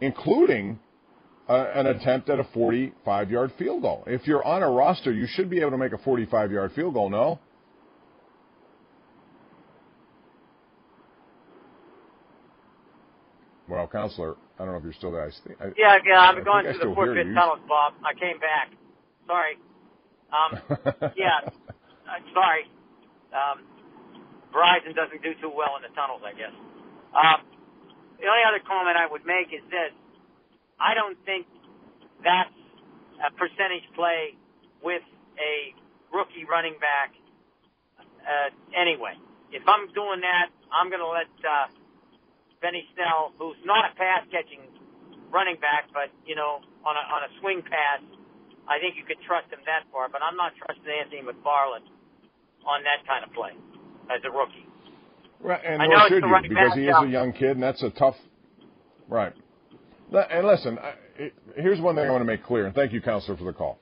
including 0.00 0.78
an 1.48 1.87
attempt 1.87 2.30
at 2.30 2.38
a 2.38 2.44
45 2.54 3.30
yard 3.30 3.52
field 3.59 3.83
goal. 3.83 4.04
If 4.06 4.26
you're 4.26 4.44
on 4.44 4.62
a 4.62 4.70
roster, 4.70 5.12
you 5.12 5.26
should 5.28 5.50
be 5.50 5.61
able 5.61 5.72
to 5.72 5.78
make 5.78 5.92
a 5.92 5.98
45 5.98 6.52
yard 6.52 6.72
field 6.72 6.94
goal, 6.94 7.11
no? 7.11 7.38
Well, 13.70 13.87
counselor, 13.87 14.35
I 14.59 14.64
don't 14.66 14.72
know 14.74 14.78
if 14.78 14.85
you're 14.85 14.98
still 14.98 15.12
there. 15.12 15.24
I 15.24 15.30
think, 15.46 15.56
I, 15.62 15.64
yeah, 15.78 15.98
yeah, 16.02 16.18
I'm 16.18 16.42
going 16.42 16.66
through 16.66 16.90
the 16.90 16.94
Fort 16.94 17.14
Pitt 17.14 17.30
tunnels, 17.35 17.62
Bob. 17.68 17.94
I 18.02 18.18
came 18.18 18.42
back. 18.42 18.74
Sorry. 19.30 19.54
Um, 20.35 20.50
yeah, 21.16 21.46
I'm 22.11 22.26
sorry. 22.35 22.66
Um, 23.30 23.62
Verizon 24.50 24.90
doesn't 24.98 25.22
do 25.22 25.38
too 25.38 25.54
well 25.54 25.78
in 25.78 25.87
the 25.87 25.94
tunnels, 25.94 26.22
I 26.26 26.35
guess. 26.35 26.50
Um, 27.14 27.46
the 28.18 28.26
only 28.26 28.42
other 28.42 28.59
comment 28.66 28.98
I 28.98 29.06
would 29.06 29.22
make 29.24 29.54
is 29.54 29.62
this: 29.70 29.94
I 30.83 30.94
don't 30.98 31.16
think 31.24 31.46
that's 32.26 32.50
a 33.22 33.30
percentage 33.38 33.87
play 33.94 34.35
with 34.83 35.06
a 35.38 35.74
rookie 36.11 36.42
running 36.50 36.74
back. 36.83 37.14
Uh, 38.02 38.50
anyway, 38.74 39.14
if 39.54 39.62
I'm 39.66 39.87
doing 39.94 40.20
that, 40.26 40.50
I'm 40.74 40.90
going 40.90 41.00
to 41.02 41.09
let 41.09 41.30
uh, 41.46 41.66
Benny 42.61 42.85
Snell, 42.94 43.33
who's 43.40 43.57
not 43.64 43.88
a 43.88 43.92
pass 43.96 44.25
catching 44.31 44.61
running 45.33 45.57
back, 45.61 45.88
but 45.92 46.12
you 46.27 46.37
know, 46.37 46.61
on 46.85 46.94
a 46.96 47.05
on 47.09 47.20
a 47.25 47.31
swing 47.40 47.62
pass, 47.64 48.05
I 48.68 48.79
think 48.79 48.96
you 48.96 49.05
could 49.05 49.20
trust 49.27 49.49
him 49.49 49.61
that 49.64 49.88
far. 49.92 50.09
But 50.09 50.20
I'm 50.23 50.37
not 50.37 50.53
trusting 50.61 50.85
Anthony 50.85 51.25
McFarland 51.25 51.88
on 52.68 52.85
that 52.85 53.07
kind 53.09 53.25
of 53.25 53.33
play 53.33 53.57
as 54.12 54.20
a 54.25 54.31
rookie. 54.31 54.66
Right, 55.40 55.61
and 55.64 55.79
nor 55.79 56.09
should 56.09 56.23
you 56.23 56.49
because 56.49 56.75
he 56.75 56.85
is 56.85 56.96
a 57.01 57.09
young 57.09 57.33
kid, 57.33 57.57
and 57.57 57.62
that's 57.62 57.83
a 57.83 57.90
tough. 57.90 58.16
Right. 59.09 59.33
And 60.12 60.46
listen, 60.46 60.79
here's 61.57 61.81
one 61.81 61.94
thing 61.94 62.07
I 62.07 62.11
want 62.11 62.20
to 62.20 62.27
make 62.27 62.44
clear, 62.44 62.66
and 62.66 62.75
thank 62.75 62.92
you, 62.92 63.01
counselor, 63.01 63.38
for 63.38 63.44
the 63.44 63.53
call. 63.53 63.81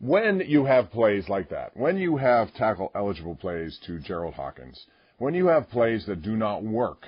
When 0.00 0.40
you 0.46 0.64
have 0.64 0.90
plays 0.90 1.28
like 1.28 1.50
that, 1.50 1.76
when 1.76 1.96
you 1.96 2.16
have 2.16 2.54
tackle 2.54 2.90
eligible 2.94 3.34
plays 3.34 3.78
to 3.86 3.98
Jerald 3.98 4.34
Hawkins, 4.34 4.86
when 5.18 5.34
you 5.34 5.46
have 5.46 5.68
plays 5.70 6.06
that 6.06 6.22
do 6.22 6.36
not 6.36 6.62
work 6.62 7.06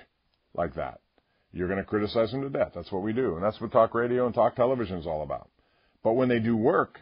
like 0.55 0.74
that, 0.74 1.00
you're 1.56 1.68
going 1.68 1.80
to 1.80 1.84
criticize 1.84 2.30
them 2.32 2.42
to 2.42 2.50
death. 2.50 2.72
That's 2.74 2.92
what 2.92 3.02
we 3.02 3.12
do, 3.12 3.34
and 3.34 3.42
that's 3.42 3.60
what 3.60 3.72
talk 3.72 3.94
radio 3.94 4.26
and 4.26 4.34
talk 4.34 4.54
television 4.54 4.98
is 4.98 5.06
all 5.06 5.22
about. 5.22 5.48
But 6.04 6.12
when 6.12 6.28
they 6.28 6.38
do 6.38 6.56
work, 6.56 7.00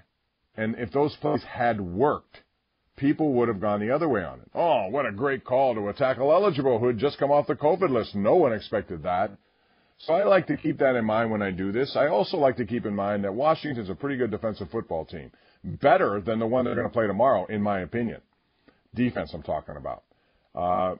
and 0.56 0.76
if 0.76 0.92
those 0.92 1.16
plays 1.16 1.42
had 1.42 1.80
worked, 1.80 2.38
people 2.96 3.34
would 3.34 3.48
have 3.48 3.60
gone 3.60 3.80
the 3.80 3.90
other 3.90 4.08
way 4.08 4.22
on 4.22 4.40
it. 4.40 4.50
Oh, 4.54 4.88
what 4.88 5.06
a 5.06 5.12
great 5.12 5.44
call 5.44 5.74
to 5.74 5.88
a 5.88 5.92
tackle 5.92 6.32
eligible 6.32 6.78
who 6.78 6.86
had 6.86 6.98
just 6.98 7.18
come 7.18 7.32
off 7.32 7.48
the 7.48 7.54
COVID 7.54 7.90
list. 7.90 8.14
No 8.14 8.36
one 8.36 8.52
expected 8.52 9.02
that. 9.02 9.32
So 9.98 10.12
I 10.12 10.24
like 10.24 10.46
to 10.48 10.56
keep 10.56 10.78
that 10.78 10.96
in 10.96 11.04
mind 11.04 11.30
when 11.30 11.42
I 11.42 11.50
do 11.50 11.72
this. 11.72 11.96
I 11.96 12.08
also 12.08 12.36
like 12.36 12.56
to 12.56 12.66
keep 12.66 12.86
in 12.86 12.94
mind 12.94 13.24
that 13.24 13.34
Washington's 13.34 13.90
a 13.90 13.94
pretty 13.94 14.16
good 14.16 14.30
defensive 14.30 14.70
football 14.70 15.04
team. 15.04 15.30
Better 15.64 16.20
than 16.20 16.38
the 16.38 16.46
one 16.46 16.64
they're 16.64 16.74
going 16.74 16.86
to 16.86 16.92
play 16.92 17.06
tomorrow, 17.06 17.46
in 17.46 17.62
my 17.62 17.80
opinion. 17.80 18.20
Defense, 18.94 19.32
I'm 19.34 19.42
talking 19.42 19.76
about. 19.76 20.02
Uh, 20.54 20.96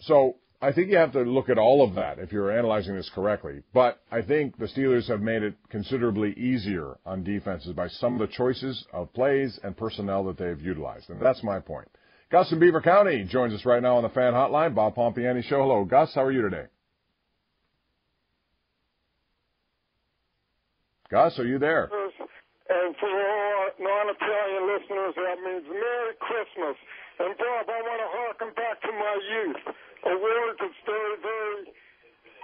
so 0.00 0.36
I 0.62 0.70
think 0.70 0.90
you 0.90 0.96
have 0.96 1.12
to 1.12 1.22
look 1.22 1.48
at 1.48 1.58
all 1.58 1.82
of 1.82 1.96
that 1.96 2.20
if 2.20 2.30
you're 2.30 2.56
analyzing 2.56 2.94
this 2.94 3.10
correctly. 3.12 3.62
But 3.74 4.00
I 4.12 4.22
think 4.22 4.56
the 4.58 4.66
Steelers 4.66 5.08
have 5.08 5.20
made 5.20 5.42
it 5.42 5.54
considerably 5.70 6.34
easier 6.34 6.98
on 7.04 7.24
defenses 7.24 7.72
by 7.72 7.88
some 7.88 8.14
of 8.14 8.20
the 8.20 8.32
choices 8.32 8.86
of 8.92 9.12
plays 9.12 9.58
and 9.64 9.76
personnel 9.76 10.22
that 10.26 10.38
they've 10.38 10.60
utilized. 10.60 11.10
And 11.10 11.20
that's 11.20 11.42
my 11.42 11.58
point. 11.58 11.88
Gus 12.30 12.50
in 12.52 12.60
Beaver 12.60 12.80
County 12.80 13.24
joins 13.24 13.52
us 13.52 13.66
right 13.66 13.82
now 13.82 13.96
on 13.96 14.04
the 14.04 14.08
fan 14.10 14.34
hotline. 14.34 14.72
Bob 14.72 14.94
Pompeani 14.94 15.42
Show. 15.42 15.62
Hello, 15.62 15.84
Gus. 15.84 16.14
How 16.14 16.22
are 16.22 16.32
you 16.32 16.42
today? 16.42 16.66
Gus, 21.10 21.38
are 21.40 21.44
you 21.44 21.58
there? 21.58 21.90
And 22.72 22.96
for 22.96 23.12
all 23.12 23.68
non-Italian 23.76 24.64
listeners, 24.64 25.12
that 25.20 25.38
means 25.44 25.64
Merry 25.68 26.14
Christmas. 26.24 26.76
And 27.20 27.36
Bob, 27.36 27.68
I 27.68 27.80
want 27.84 28.00
to 28.00 28.10
harken 28.16 28.50
back 28.56 28.80
to 28.80 28.92
my 28.96 29.14
youth. 29.28 29.62
A 30.08 30.14
word 30.16 30.54
that's 30.56 30.80
very, 30.88 31.16
very 31.20 31.60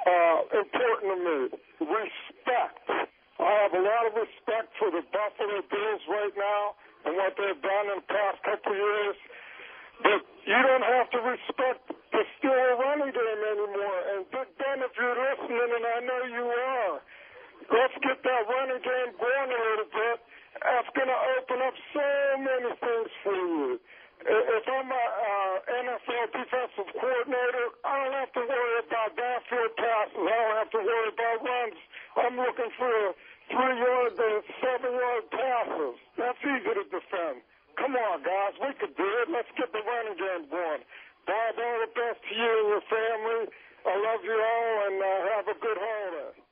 uh, 0.05 0.39
important 0.61 1.09
to 1.09 1.19
me. 1.25 1.39
Respect. 1.81 3.09
I 3.41 3.53
have 3.65 3.73
a 3.73 3.81
lot 3.81 4.05
of 4.05 4.15
respect 4.21 4.69
for 4.77 4.93
the 4.93 5.01
Buffalo 5.09 5.65
Bills 5.65 6.03
right 6.13 6.35
now 6.37 6.77
and 7.09 7.17
what 7.17 7.33
they've 7.41 7.63
done 7.65 7.87
in 7.97 8.05
the 8.05 8.09
past 8.13 8.39
couple 8.45 8.73
of 8.73 8.79
years. 8.79 9.19
But 10.05 10.21
you 10.45 10.61
don't 10.61 10.87
have 10.87 11.09
to 11.17 11.21
respect 11.25 11.89
the 11.89 12.23
Steeler 12.37 12.77
running 12.77 13.17
game 13.17 13.43
anymore. 13.49 14.01
And 14.13 14.29
Big 14.29 14.49
Ben, 14.61 14.85
if 14.85 14.93
you're 14.93 15.17
listening, 15.17 15.71
and 15.73 15.85
I 15.89 15.99
know 16.05 16.23
you 16.29 16.45
are, 16.53 17.01
let's 17.67 17.97
get 18.03 18.19
that 18.23 18.43
running 18.47 18.83
game 18.83 19.11
going 19.19 19.51
a 19.51 19.61
little 19.61 19.91
bit. 19.91 20.17
That's 20.59 20.91
going 20.95 21.11
to 21.11 21.21
open 21.39 21.59
up 21.63 21.77
so 21.95 22.09
many 22.43 22.71
things 22.79 23.11
for 23.23 23.35
you. 23.35 23.81
If 24.19 24.65
I'm 24.67 24.91
a 24.91 25.05
uh, 25.07 25.79
NFL 25.79 26.25
defensive 26.35 26.91
coordinator, 26.99 27.67
I 27.87 27.93
don't 28.03 28.17
have 28.19 28.33
to 28.35 28.43
worry 28.51 28.77
about 28.83 29.15
downfield 29.15 29.73
passes. 29.79 30.19
I 30.19 30.35
don't 30.35 30.59
have 30.59 30.73
to 30.75 30.81
worry 30.83 31.09
about 31.15 31.37
runs. 31.47 31.79
I'm 32.19 32.35
looking 32.35 32.73
for 32.75 33.15
three-yard 33.47 34.13
to 34.19 34.29
seven-yard 34.59 35.25
passes. 35.31 35.97
That's 36.19 36.41
easy 36.43 36.73
to 36.75 36.85
defend. 36.91 37.47
Come 37.79 37.95
on, 37.95 38.27
guys. 38.27 38.59
We 38.59 38.75
could 38.75 38.97
do 38.99 39.07
it. 39.23 39.31
Let's 39.31 39.51
get 39.55 39.71
the 39.71 39.87
running 39.87 40.19
game 40.19 40.51
going. 40.51 40.83
Bob, 41.23 41.55
all 41.55 41.79
the 41.87 41.91
best 41.95 42.19
to 42.19 42.33
you 42.35 42.53
and 42.59 42.69
your 42.75 42.85
family. 42.91 43.43
I 43.87 43.95
love 44.03 44.21
you 44.27 44.35
all, 44.35 44.73
and 44.91 44.97
uh, 44.99 45.09
have 45.39 45.47
a 45.47 45.57
good 45.63 45.79
holiday. 45.79 46.48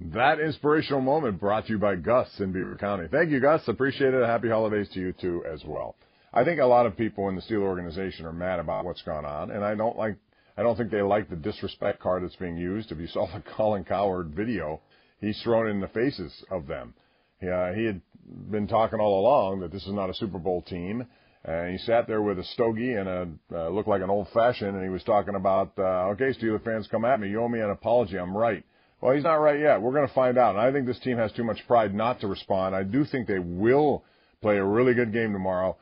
That 0.00 0.38
inspirational 0.38 1.00
moment 1.00 1.40
brought 1.40 1.66
to 1.66 1.72
you 1.72 1.78
by 1.78 1.96
Gus 1.96 2.28
in 2.38 2.52
Beaver 2.52 2.76
County. 2.76 3.08
Thank 3.10 3.30
you, 3.30 3.40
Gus. 3.40 3.66
Appreciate 3.66 4.14
it. 4.14 4.24
Happy 4.24 4.48
holidays 4.48 4.88
to 4.94 5.00
you 5.00 5.12
too 5.12 5.44
as 5.52 5.64
well. 5.64 5.96
I 6.32 6.44
think 6.44 6.60
a 6.60 6.66
lot 6.66 6.86
of 6.86 6.96
people 6.96 7.28
in 7.28 7.34
the 7.34 7.42
Steel 7.42 7.62
organization 7.62 8.24
are 8.24 8.32
mad 8.32 8.60
about 8.60 8.84
what's 8.84 9.02
gone 9.02 9.24
on, 9.24 9.50
and 9.50 9.64
I 9.64 9.74
don't 9.74 9.96
like. 9.96 10.16
I 10.56 10.62
don't 10.62 10.76
think 10.76 10.90
they 10.90 11.02
like 11.02 11.28
the 11.28 11.36
disrespect 11.36 12.00
card 12.00 12.22
that's 12.22 12.36
being 12.36 12.56
used. 12.56 12.92
If 12.92 12.98
you 12.98 13.08
saw 13.08 13.26
the 13.26 13.42
Colin 13.56 13.84
Cowherd 13.84 14.34
video, 14.34 14.80
he's 15.20 15.40
thrown 15.42 15.68
in 15.68 15.80
the 15.80 15.88
faces 15.88 16.32
of 16.50 16.66
them. 16.66 16.94
Uh, 17.42 17.72
he 17.72 17.84
had 17.84 18.00
been 18.50 18.68
talking 18.68 19.00
all 19.00 19.20
along 19.20 19.60
that 19.60 19.72
this 19.72 19.86
is 19.86 19.92
not 19.92 20.10
a 20.10 20.14
Super 20.14 20.38
Bowl 20.38 20.62
team. 20.62 21.06
And 21.44 21.72
he 21.72 21.78
sat 21.78 22.08
there 22.08 22.20
with 22.20 22.38
a 22.40 22.44
stogie 22.44 22.94
and 22.94 23.08
a 23.08 23.28
uh, 23.52 23.68
looked 23.68 23.88
like 23.88 24.02
an 24.02 24.10
old 24.10 24.28
fashioned, 24.34 24.74
and 24.74 24.82
he 24.82 24.90
was 24.90 25.04
talking 25.04 25.36
about, 25.36 25.72
uh, 25.78 26.10
okay, 26.10 26.32
Steeler 26.34 26.62
fans, 26.62 26.88
come 26.90 27.04
at 27.04 27.20
me. 27.20 27.30
You 27.30 27.40
owe 27.40 27.48
me 27.48 27.60
an 27.60 27.70
apology. 27.70 28.18
I'm 28.18 28.36
right. 28.36 28.64
Well, 29.00 29.14
he's 29.14 29.24
not 29.24 29.34
right 29.34 29.58
yet. 29.60 29.80
We're 29.80 29.92
going 29.92 30.08
to 30.08 30.14
find 30.14 30.38
out. 30.38 30.56
And 30.56 30.60
I 30.60 30.72
think 30.72 30.86
this 30.86 30.98
team 31.00 31.18
has 31.18 31.32
too 31.32 31.44
much 31.44 31.58
pride 31.66 31.94
not 31.94 32.20
to 32.20 32.26
respond. 32.26 32.74
I 32.74 32.82
do 32.82 33.04
think 33.04 33.28
they 33.28 33.38
will 33.38 34.04
play 34.42 34.56
a 34.56 34.64
really 34.64 34.94
good 34.94 35.12
game 35.12 35.32
tomorrow. 35.32 35.76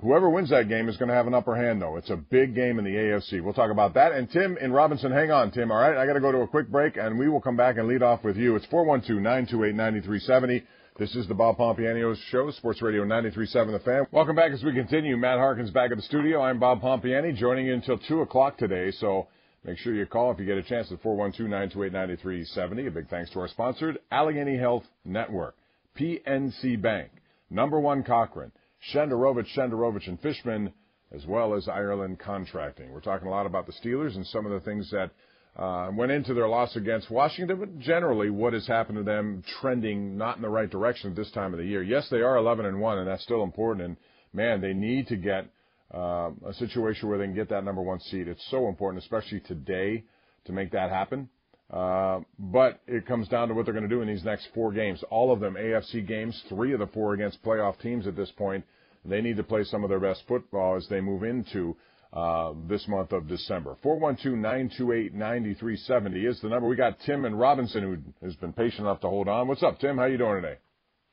Whoever 0.00 0.30
wins 0.30 0.50
that 0.50 0.68
game 0.68 0.88
is 0.88 0.96
going 0.96 1.08
to 1.08 1.14
have 1.14 1.26
an 1.26 1.34
upper 1.34 1.56
hand, 1.56 1.82
though. 1.82 1.96
It's 1.96 2.10
a 2.10 2.16
big 2.16 2.54
game 2.54 2.78
in 2.78 2.84
the 2.84 2.90
AFC. 2.90 3.42
We'll 3.42 3.54
talk 3.54 3.72
about 3.72 3.94
that. 3.94 4.12
And 4.12 4.30
Tim 4.30 4.56
in 4.58 4.72
Robinson, 4.72 5.10
hang 5.10 5.32
on, 5.32 5.50
Tim. 5.50 5.72
All 5.72 5.78
right, 5.78 5.96
I 5.96 6.06
got 6.06 6.12
to 6.12 6.20
go 6.20 6.30
to 6.30 6.42
a 6.42 6.46
quick 6.46 6.68
break, 6.68 6.96
and 6.96 7.18
we 7.18 7.28
will 7.28 7.40
come 7.40 7.56
back 7.56 7.78
and 7.78 7.88
lead 7.88 8.02
off 8.02 8.22
with 8.22 8.36
you. 8.36 8.54
It's 8.54 8.66
four 8.66 8.84
one 8.84 9.02
two 9.04 9.18
nine 9.18 9.48
two 9.50 9.64
eight 9.64 9.74
ninety 9.74 10.00
three 10.00 10.20
seventy. 10.20 10.62
This 10.98 11.14
is 11.14 11.26
the 11.28 11.34
Bob 11.34 11.58
Pompeani 11.58 12.16
Show, 12.30 12.50
Sports 12.50 12.82
Radio 12.82 13.04
93.7 13.04 13.70
The 13.70 13.78
Fan. 13.84 14.06
Welcome 14.10 14.34
back 14.34 14.50
as 14.50 14.64
we 14.64 14.72
continue. 14.72 15.16
Matt 15.16 15.38
Harkins 15.38 15.70
back 15.70 15.92
at 15.92 15.96
the 15.96 16.02
studio. 16.02 16.42
I'm 16.42 16.58
Bob 16.58 16.80
Pompeani, 16.80 17.36
joining 17.36 17.66
you 17.66 17.74
until 17.74 17.98
2 17.98 18.22
o'clock 18.22 18.58
today. 18.58 18.90
So 18.90 19.28
Make 19.64 19.78
sure 19.78 19.94
you 19.94 20.06
call 20.06 20.30
if 20.30 20.38
you 20.38 20.46
get 20.46 20.58
a 20.58 20.62
chance 20.62 20.92
at 20.92 21.02
412-928-9370. 21.02 22.86
A 22.86 22.90
big 22.90 23.08
thanks 23.08 23.30
to 23.30 23.40
our 23.40 23.48
sponsored 23.48 23.98
Allegheny 24.10 24.56
Health 24.56 24.84
Network, 25.04 25.56
PNC 25.98 26.80
Bank, 26.80 27.10
Number 27.50 27.80
One 27.80 28.02
Cochran, 28.04 28.52
Shenderovich, 28.92 29.48
Shenderovich 29.56 30.06
and 30.06 30.20
Fishman, 30.20 30.72
as 31.12 31.26
well 31.26 31.54
as 31.54 31.68
Ireland 31.68 32.18
Contracting. 32.18 32.92
We're 32.92 33.00
talking 33.00 33.26
a 33.26 33.30
lot 33.30 33.46
about 33.46 33.66
the 33.66 33.72
Steelers 33.72 34.14
and 34.14 34.26
some 34.26 34.46
of 34.46 34.52
the 34.52 34.60
things 34.60 34.90
that 34.90 35.10
uh, 35.56 35.90
went 35.92 36.12
into 36.12 36.34
their 36.34 36.48
loss 36.48 36.76
against 36.76 37.10
Washington, 37.10 37.58
but 37.58 37.78
generally 37.80 38.30
what 38.30 38.52
has 38.52 38.66
happened 38.66 38.98
to 38.98 39.02
them 39.02 39.42
trending 39.60 40.16
not 40.16 40.36
in 40.36 40.42
the 40.42 40.48
right 40.48 40.70
direction 40.70 41.10
at 41.10 41.16
this 41.16 41.32
time 41.32 41.52
of 41.52 41.58
the 41.58 41.66
year. 41.66 41.82
Yes, 41.82 42.06
they 42.10 42.20
are 42.20 42.36
11 42.36 42.64
and 42.64 42.80
1, 42.80 42.98
and 42.98 43.08
that's 43.08 43.24
still 43.24 43.42
important. 43.42 43.84
And 43.84 43.96
man, 44.32 44.60
they 44.60 44.72
need 44.72 45.08
to 45.08 45.16
get 45.16 45.46
a 45.90 46.52
situation 46.54 47.08
where 47.08 47.18
they 47.18 47.24
can 47.24 47.34
get 47.34 47.48
that 47.50 47.64
number 47.64 47.82
one 47.82 48.00
seed. 48.00 48.28
It's 48.28 48.46
so 48.50 48.68
important, 48.68 49.02
especially 49.02 49.40
today, 49.40 50.04
to 50.44 50.52
make 50.52 50.70
that 50.72 50.90
happen. 50.90 51.28
Uh, 51.70 52.20
but 52.38 52.80
it 52.86 53.06
comes 53.06 53.28
down 53.28 53.48
to 53.48 53.54
what 53.54 53.64
they're 53.66 53.74
going 53.74 53.86
to 53.88 53.94
do 53.94 54.00
in 54.00 54.08
these 54.08 54.24
next 54.24 54.48
four 54.54 54.72
games. 54.72 55.04
All 55.10 55.30
of 55.32 55.40
them 55.40 55.54
AFC 55.54 56.06
games, 56.06 56.42
three 56.48 56.72
of 56.72 56.78
the 56.78 56.86
four 56.88 57.12
against 57.14 57.42
playoff 57.42 57.78
teams 57.80 58.06
at 58.06 58.16
this 58.16 58.30
point. 58.32 58.64
They 59.04 59.20
need 59.20 59.36
to 59.36 59.42
play 59.42 59.64
some 59.64 59.84
of 59.84 59.90
their 59.90 60.00
best 60.00 60.22
football 60.26 60.76
as 60.76 60.88
they 60.88 61.02
move 61.02 61.24
into 61.24 61.76
uh, 62.12 62.52
this 62.68 62.86
month 62.88 63.12
of 63.12 63.28
December. 63.28 63.76
412-928-9370 63.84 66.26
is 66.26 66.40
the 66.40 66.48
number. 66.48 66.66
We 66.68 66.76
got 66.76 66.98
Tim 67.04 67.26
and 67.26 67.38
Robinson 67.38 67.82
who 67.82 67.98
has 68.26 68.34
been 68.36 68.54
patient 68.54 68.80
enough 68.80 69.00
to 69.00 69.08
hold 69.08 69.28
on. 69.28 69.46
What's 69.46 69.62
up, 69.62 69.78
Tim? 69.78 69.98
How 69.98 70.06
you 70.06 70.16
doing 70.16 70.40
today? 70.42 70.56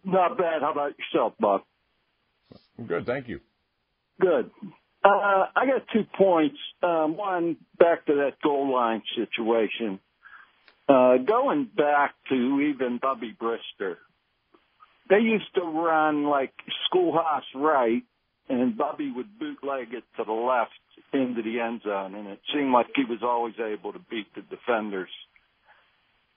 Not 0.06 0.38
bad. 0.38 0.62
How 0.62 0.72
about 0.72 0.94
yourself, 0.98 1.34
Bob? 1.40 1.64
good, 2.88 3.06
thank 3.06 3.28
you. 3.28 3.42
Good. 4.20 4.52
Uh, 5.04 5.46
I 5.56 5.66
got 5.68 5.84
two 5.94 6.06
points. 6.18 6.58
Um, 6.82 7.16
one, 7.16 7.58
back 7.78 8.06
to 8.08 8.16
that 8.16 8.42
goal 8.44 8.74
line 8.74 9.04
situation. 9.16 10.00
Uh, 10.88 11.18
going 11.18 11.70
back 11.76 12.16
to 12.30 12.36
even 12.62 13.00
Bubby 13.02 13.36
Brister, 13.40 13.98
they 15.10 15.20
used 15.20 15.54
to 15.56 15.62
run 15.62 16.24
like 16.24 16.54
schoolhouse 16.86 17.44
right, 17.54 18.04
and 18.50 18.78
Bubby 18.78 19.12
would 19.12 19.40
bootleg 19.40 19.94
it 19.94 20.04
to 20.18 20.24
the 20.24 20.32
left 20.32 20.72
into 21.14 21.42
the 21.42 21.60
end 21.60 21.82
zone, 21.84 22.16
and 22.16 22.28
it 22.28 22.40
seemed 22.54 22.72
like 22.72 22.88
he 22.96 23.04
was 23.04 23.20
always 23.24 23.56
able 23.60 23.94
to 23.94 24.00
beat 24.10 24.28
the 24.36 24.42
defenders. 24.42 25.10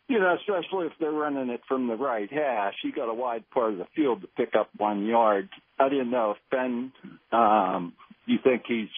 You 0.08 0.18
know, 0.18 0.36
especially 0.40 0.86
if 0.86 0.92
they're 0.98 1.10
running 1.10 1.50
it 1.50 1.60
from 1.68 1.86
the 1.86 1.96
right 1.96 2.32
hash, 2.32 2.74
you 2.82 2.92
got 2.92 3.10
a 3.10 3.14
wide 3.14 3.48
part 3.50 3.72
of 3.72 3.78
the 3.78 3.86
field 3.94 4.22
to 4.22 4.28
pick 4.28 4.54
up 4.58 4.70
one 4.76 5.04
yard. 5.04 5.50
I 5.78 5.88
didn't 5.88 6.10
know 6.10 6.32
if 6.32 6.38
Ben, 6.50 6.92
um, 7.32 7.92
you 8.26 8.38
think 8.42 8.62
he's 8.66 8.88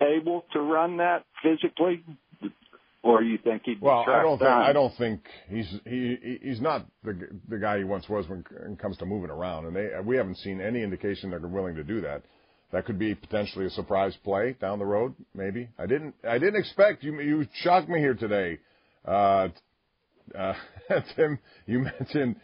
able 0.00 0.44
to 0.52 0.60
run 0.60 0.98
that 0.98 1.24
physically, 1.42 2.04
or 3.02 3.22
you 3.22 3.38
think 3.42 3.62
he'd 3.64 3.80
be 3.80 3.86
well, 3.86 4.04
I 4.08 4.22
don't 4.22 4.38
think 4.38 4.50
I 4.50 4.72
don't 4.72 4.96
think 4.96 5.20
he's 5.48 5.72
he 5.84 6.38
he's 6.42 6.60
not 6.60 6.86
the 7.02 7.28
the 7.48 7.58
guy 7.58 7.78
he 7.78 7.84
once 7.84 8.08
was 8.08 8.28
when 8.28 8.40
it 8.40 8.78
comes 8.78 8.96
to 8.98 9.06
moving 9.06 9.30
around, 9.30 9.66
and 9.66 9.76
they 9.76 9.90
we 10.02 10.16
haven't 10.16 10.38
seen 10.38 10.60
any 10.60 10.82
indication 10.82 11.30
that 11.30 11.40
they're 11.40 11.50
willing 11.50 11.74
to 11.76 11.84
do 11.84 12.00
that. 12.00 12.22
That 12.72 12.86
could 12.86 12.98
be 12.98 13.14
potentially 13.14 13.66
a 13.66 13.70
surprise 13.70 14.16
play 14.24 14.56
down 14.60 14.78
the 14.80 14.86
road, 14.86 15.14
maybe. 15.34 15.68
I 15.78 15.86
didn't 15.86 16.14
I 16.26 16.38
didn't 16.38 16.56
expect 16.56 17.04
you 17.04 17.20
you 17.20 17.46
shocked 17.62 17.88
me 17.88 17.98
here 18.00 18.14
today 18.14 18.58
uh, 19.04 19.48
uh, 20.36 20.54
Tim, 21.16 21.38
you 21.66 21.80
mentioned 21.80 22.36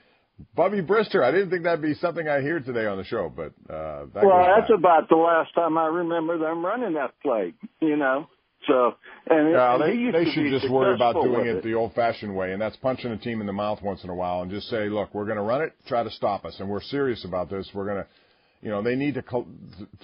Bubby 0.54 0.82
Brister. 0.82 1.22
I 1.22 1.30
didn't 1.30 1.50
think 1.50 1.64
that'd 1.64 1.82
be 1.82 1.94
something 1.94 2.26
I 2.28 2.40
hear 2.40 2.60
today 2.60 2.86
on 2.86 2.98
the 2.98 3.04
show, 3.04 3.32
but 3.34 3.52
uh, 3.72 4.06
that 4.14 4.24
well, 4.24 4.46
that's 4.56 4.70
back. 4.70 4.78
about 4.78 5.08
the 5.08 5.16
last 5.16 5.54
time 5.54 5.76
I 5.78 5.86
remember 5.86 6.38
them 6.38 6.64
running 6.64 6.94
that 6.94 7.12
play. 7.22 7.54
You 7.80 7.96
know, 7.96 8.28
So, 8.66 8.94
and, 9.28 9.50
yeah, 9.52 9.74
and 9.74 9.82
they, 9.82 10.24
they 10.24 10.30
should 10.30 10.50
just 10.50 10.70
worry 10.70 10.94
about 10.94 11.14
doing 11.14 11.46
with 11.46 11.56
it 11.56 11.62
the 11.64 11.74
old-fashioned 11.74 12.34
way, 12.34 12.52
and 12.52 12.60
that's 12.60 12.76
punching 12.76 13.10
a 13.10 13.16
team 13.16 13.40
in 13.40 13.46
the 13.46 13.52
mouth 13.52 13.80
once 13.82 14.04
in 14.04 14.10
a 14.10 14.14
while, 14.14 14.42
and 14.42 14.50
just 14.50 14.68
say, 14.68 14.88
look, 14.88 15.14
we're 15.14 15.24
going 15.24 15.38
to 15.38 15.42
run 15.42 15.62
it, 15.62 15.72
try 15.86 16.02
to 16.02 16.10
stop 16.10 16.44
us, 16.44 16.56
and 16.60 16.68
we're 16.68 16.82
serious 16.82 17.24
about 17.24 17.48
this. 17.48 17.68
We're 17.74 17.86
going 17.86 18.04
to, 18.04 18.06
you 18.60 18.68
know, 18.68 18.82
they 18.82 18.96
need 18.96 19.14
to 19.14 19.22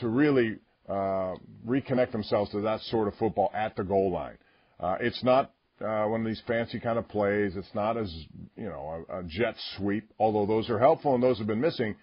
to 0.00 0.08
really 0.08 0.56
uh, 0.88 1.34
reconnect 1.66 2.12
themselves 2.12 2.50
to 2.52 2.62
that 2.62 2.80
sort 2.82 3.08
of 3.08 3.14
football 3.14 3.50
at 3.54 3.76
the 3.76 3.84
goal 3.84 4.10
line. 4.10 4.38
Uh, 4.80 4.96
it's 5.00 5.22
not 5.22 5.52
uh, 5.80 6.04
one 6.04 6.20
of 6.22 6.26
these 6.26 6.42
fancy 6.46 6.80
kind 6.80 6.98
of 6.98 7.08
plays. 7.08 7.54
It's 7.56 7.74
not 7.74 7.96
as 7.96 8.12
you 8.56 8.66
know 8.66 9.04
a, 9.08 9.20
a 9.20 9.22
jet 9.24 9.54
sweep, 9.76 10.10
although 10.18 10.46
those 10.46 10.70
are 10.70 10.78
helpful 10.78 11.14
and 11.14 11.22
those 11.22 11.38
have 11.38 11.46
been 11.46 11.60
missing. 11.60 11.96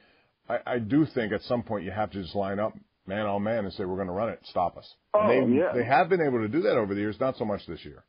I, 0.48 0.58
I 0.66 0.80
do 0.80 1.06
think 1.14 1.34
at 1.34 1.42
some 1.44 1.64
point 1.64 1.86
you 1.86 1.92
have 1.92 2.12
to 2.12 2.22
just 2.22 2.36
line 2.36 2.60
up 2.60 2.74
man 3.08 3.26
on 3.26 3.44
man 3.44 3.66
and 3.66 3.74
say 3.74 3.86
we're 3.86 3.96
going 3.96 4.08
to 4.08 4.14
run 4.14 4.30
it, 4.30 4.40
stop 4.44 4.78
us. 4.78 4.88
Oh, 5.14 5.30
and 5.30 5.54
they 5.54 5.58
yeah. 5.58 5.72
they 5.74 5.84
have 5.84 6.10
been 6.10 6.22
able 6.22 6.40
to 6.40 6.48
do 6.48 6.62
that 6.62 6.78
over 6.78 6.94
the 6.94 7.02
years, 7.02 7.18
not 7.20 7.38
so 7.38 7.46
much 7.46 7.66
this 7.68 7.84
year. 7.84 8.04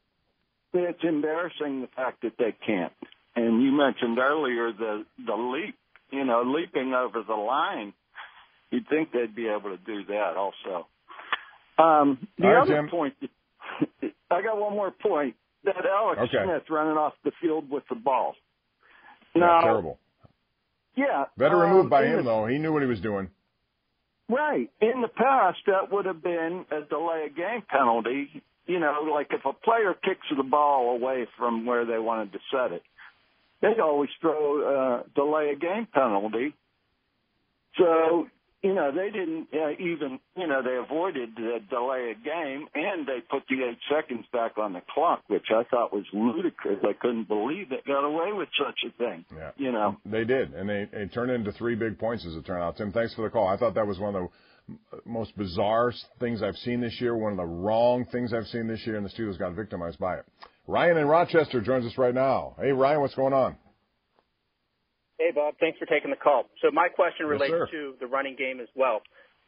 It's 0.72 1.02
embarrassing 1.02 1.82
the 1.82 1.88
fact 1.94 2.22
that 2.22 2.32
they 2.38 2.54
can't. 2.66 2.92
And 3.36 3.62
you 3.62 3.72
mentioned 3.72 4.18
earlier 4.18 4.72
the 4.72 5.04
the 5.24 5.34
leap, 5.34 5.76
you 6.10 6.24
know, 6.24 6.42
leaping 6.44 6.92
over 6.92 7.22
the 7.26 7.34
line. 7.34 7.92
You'd 8.70 8.88
think 8.88 9.12
they'd 9.12 9.34
be 9.34 9.46
able 9.46 9.70
to 9.70 9.76
do 9.76 10.04
that 10.06 10.34
also. 10.36 10.88
Um, 11.78 12.26
the 12.38 12.48
right, 12.48 12.62
other 12.62 12.74
Jim. 12.74 12.88
point, 12.88 13.14
I 14.30 14.42
got 14.42 14.58
one 14.58 14.72
more 14.72 14.90
point. 14.90 15.36
That 15.64 15.86
Alex 15.86 16.20
Okay. 16.22 16.44
Smith 16.44 16.62
running 16.70 16.96
off 16.96 17.14
the 17.24 17.32
field 17.40 17.70
with 17.70 17.84
the 17.88 17.94
ball. 17.96 18.34
Yeah, 19.34 19.60
terrible. 19.62 19.98
yeah, 20.94 21.24
Better 21.36 21.64
um, 21.64 21.70
removed 21.70 21.90
by 21.90 22.04
him 22.06 22.18
the- 22.18 22.22
though. 22.22 22.46
He 22.46 22.58
knew 22.58 22.72
what 22.72 22.82
he 22.82 22.88
was 22.88 23.00
doing. 23.00 23.30
Right. 24.28 24.70
In 24.80 25.00
the 25.02 25.08
past, 25.08 25.58
that 25.66 25.90
would 25.92 26.06
have 26.06 26.22
been 26.22 26.64
a 26.70 26.80
delay 26.82 27.26
of 27.28 27.36
game 27.36 27.62
penalty. 27.68 28.42
You 28.66 28.78
know, 28.80 29.06
like 29.12 29.26
if 29.30 29.44
a 29.44 29.52
player 29.52 29.92
kicks 30.02 30.26
the 30.34 30.42
ball 30.42 30.94
away 30.96 31.26
from 31.36 31.66
where 31.66 31.84
they 31.84 31.98
wanted 31.98 32.32
to 32.32 32.38
set 32.50 32.72
it, 32.72 32.82
they'd 33.60 33.80
always 33.80 34.08
throw 34.20 35.02
a 35.02 35.04
delay 35.14 35.50
of 35.52 35.60
game 35.60 35.86
penalty. 35.92 36.54
So, 37.76 38.28
you 38.64 38.72
know, 38.72 38.90
they 38.90 39.10
didn't 39.10 39.48
uh, 39.52 39.72
even, 39.72 40.18
you 40.36 40.46
know, 40.46 40.62
they 40.62 40.76
avoided 40.76 41.36
the 41.36 41.58
delay 41.68 42.12
of 42.12 42.24
game 42.24 42.66
and 42.74 43.06
they 43.06 43.20
put 43.20 43.42
the 43.50 43.62
eight 43.62 43.78
seconds 43.94 44.24
back 44.32 44.56
on 44.56 44.72
the 44.72 44.80
clock, 44.92 45.22
which 45.28 45.48
I 45.54 45.64
thought 45.64 45.92
was 45.92 46.04
ludicrous. 46.14 46.78
I 46.82 46.94
couldn't 46.94 47.28
believe 47.28 47.68
they 47.68 47.82
got 47.86 48.04
away 48.04 48.32
with 48.32 48.48
such 48.58 48.78
a 48.88 48.96
thing. 48.96 49.26
Yeah. 49.36 49.50
You 49.58 49.70
know, 49.70 49.98
They 50.06 50.24
did, 50.24 50.54
and 50.54 50.66
they, 50.66 50.88
they 50.90 51.04
turned 51.08 51.30
into 51.30 51.52
three 51.52 51.74
big 51.74 51.98
points 51.98 52.24
as 52.26 52.34
it 52.34 52.46
turned 52.46 52.62
out. 52.62 52.78
Tim, 52.78 52.90
thanks 52.90 53.12
for 53.12 53.22
the 53.22 53.30
call. 53.30 53.46
I 53.46 53.58
thought 53.58 53.74
that 53.74 53.86
was 53.86 53.98
one 53.98 54.14
of 54.14 54.22
the 54.70 55.00
most 55.04 55.36
bizarre 55.36 55.92
things 56.18 56.42
I've 56.42 56.56
seen 56.56 56.80
this 56.80 56.98
year, 57.02 57.14
one 57.14 57.32
of 57.32 57.36
the 57.36 57.44
wrong 57.44 58.06
things 58.06 58.32
I've 58.32 58.46
seen 58.46 58.66
this 58.66 58.86
year, 58.86 58.96
and 58.96 59.04
the 59.04 59.10
Steelers 59.10 59.38
got 59.38 59.52
victimized 59.52 59.98
by 59.98 60.16
it. 60.16 60.24
Ryan 60.66 60.96
in 60.96 61.06
Rochester 61.06 61.60
joins 61.60 61.84
us 61.84 61.98
right 61.98 62.14
now. 62.14 62.54
Hey, 62.58 62.72
Ryan, 62.72 63.02
what's 63.02 63.14
going 63.14 63.34
on? 63.34 63.56
Hey, 65.18 65.30
Bob. 65.34 65.54
Thanks 65.60 65.78
for 65.78 65.86
taking 65.86 66.10
the 66.10 66.16
call. 66.16 66.44
So 66.60 66.70
my 66.72 66.88
question 66.88 67.26
relates 67.26 67.52
sir. 67.52 67.68
to 67.70 67.94
the 68.00 68.06
running 68.06 68.36
game 68.36 68.60
as 68.60 68.68
well. 68.74 69.02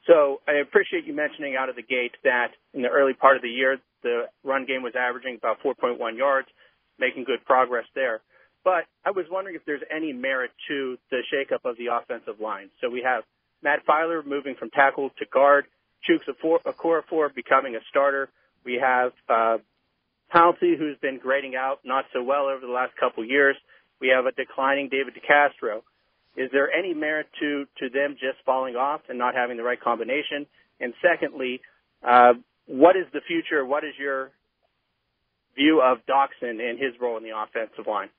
So 0.07 0.41
I 0.47 0.63
appreciate 0.63 1.05
you 1.05 1.15
mentioning 1.15 1.57
out 1.59 1.69
of 1.69 1.77
the 1.77 1.83
gate 1.83 2.15
that 2.23 2.55
in 2.73 2.83
the 2.83 2.89
early 2.89 3.15
part 3.15 3.37
of 3.37 3.43
the 3.43 3.51
year, 3.51 3.79
the 4.03 4.27
run 4.45 4.65
game 4.67 4.83
was 4.83 4.95
averaging 4.97 5.37
about 5.37 5.59
4.1 5.65 5.99
yards, 6.17 6.47
making 6.99 7.25
good 7.25 7.45
progress 7.45 7.85
there. 7.95 8.21
But 8.65 8.87
I 9.05 9.11
was 9.11 9.27
wondering 9.31 9.57
if 9.57 9.65
there's 9.65 9.83
any 9.95 10.13
merit 10.13 10.51
to 10.69 10.97
the 11.11 11.23
shakeup 11.33 11.69
of 11.69 11.77
the 11.77 11.87
offensive 11.87 12.41
line. 12.41 12.71
So 12.81 12.89
we 12.89 13.03
have 13.03 13.25
Matt 13.63 13.85
Feiler 13.87 14.25
moving 14.25 14.55
from 14.59 14.71
tackle 14.71 15.11
to 15.19 15.27
guard, 15.33 15.67
Chuks 16.09 16.29
Okorafor 16.29 17.35
becoming 17.35 17.75
a 17.75 17.81
starter. 17.91 18.29
We 18.65 18.81
have 18.83 19.13
uh, 19.29 19.59
Pouncey, 20.33 20.77
who's 20.79 20.99
been 21.01 21.19
grading 21.19 21.55
out 21.57 21.81
not 21.85 22.05
so 22.13 22.23
well 22.23 22.47
over 22.47 22.65
the 22.65 22.73
last 22.73 22.97
couple 22.97 23.25
years. 23.25 23.57
We 24.01 24.09
have 24.09 24.27
a 24.27 24.33
declining 24.33 24.89
David 24.89 25.15
DeCastro. 25.15 25.83
Is 26.37 26.51
there 26.53 26.71
any 26.71 26.93
merit 26.93 27.27
to, 27.41 27.65
to 27.79 27.89
them 27.89 28.17
just 28.21 28.45
falling 28.45 28.77
off 28.77 29.01
and 29.09 29.19
not 29.19 29.35
having 29.35 29.57
the 29.57 29.63
right 29.63 29.81
combination? 29.81 30.47
And 30.81 30.93
secondly, 31.01 31.61
uh, 32.07 32.35
what 32.67 32.97
is 32.97 33.07
the 33.13 33.21
future? 33.27 33.65
What 33.65 33.85
is 33.85 33.95
your 33.99 34.33
view 35.55 35.81
of 35.83 35.99
Dotson 36.07 36.61
and 36.61 36.79
his 36.79 36.93
role 37.01 37.17
in 37.17 37.23
the 37.23 37.31
offensive 37.37 37.87
line? 37.87 38.11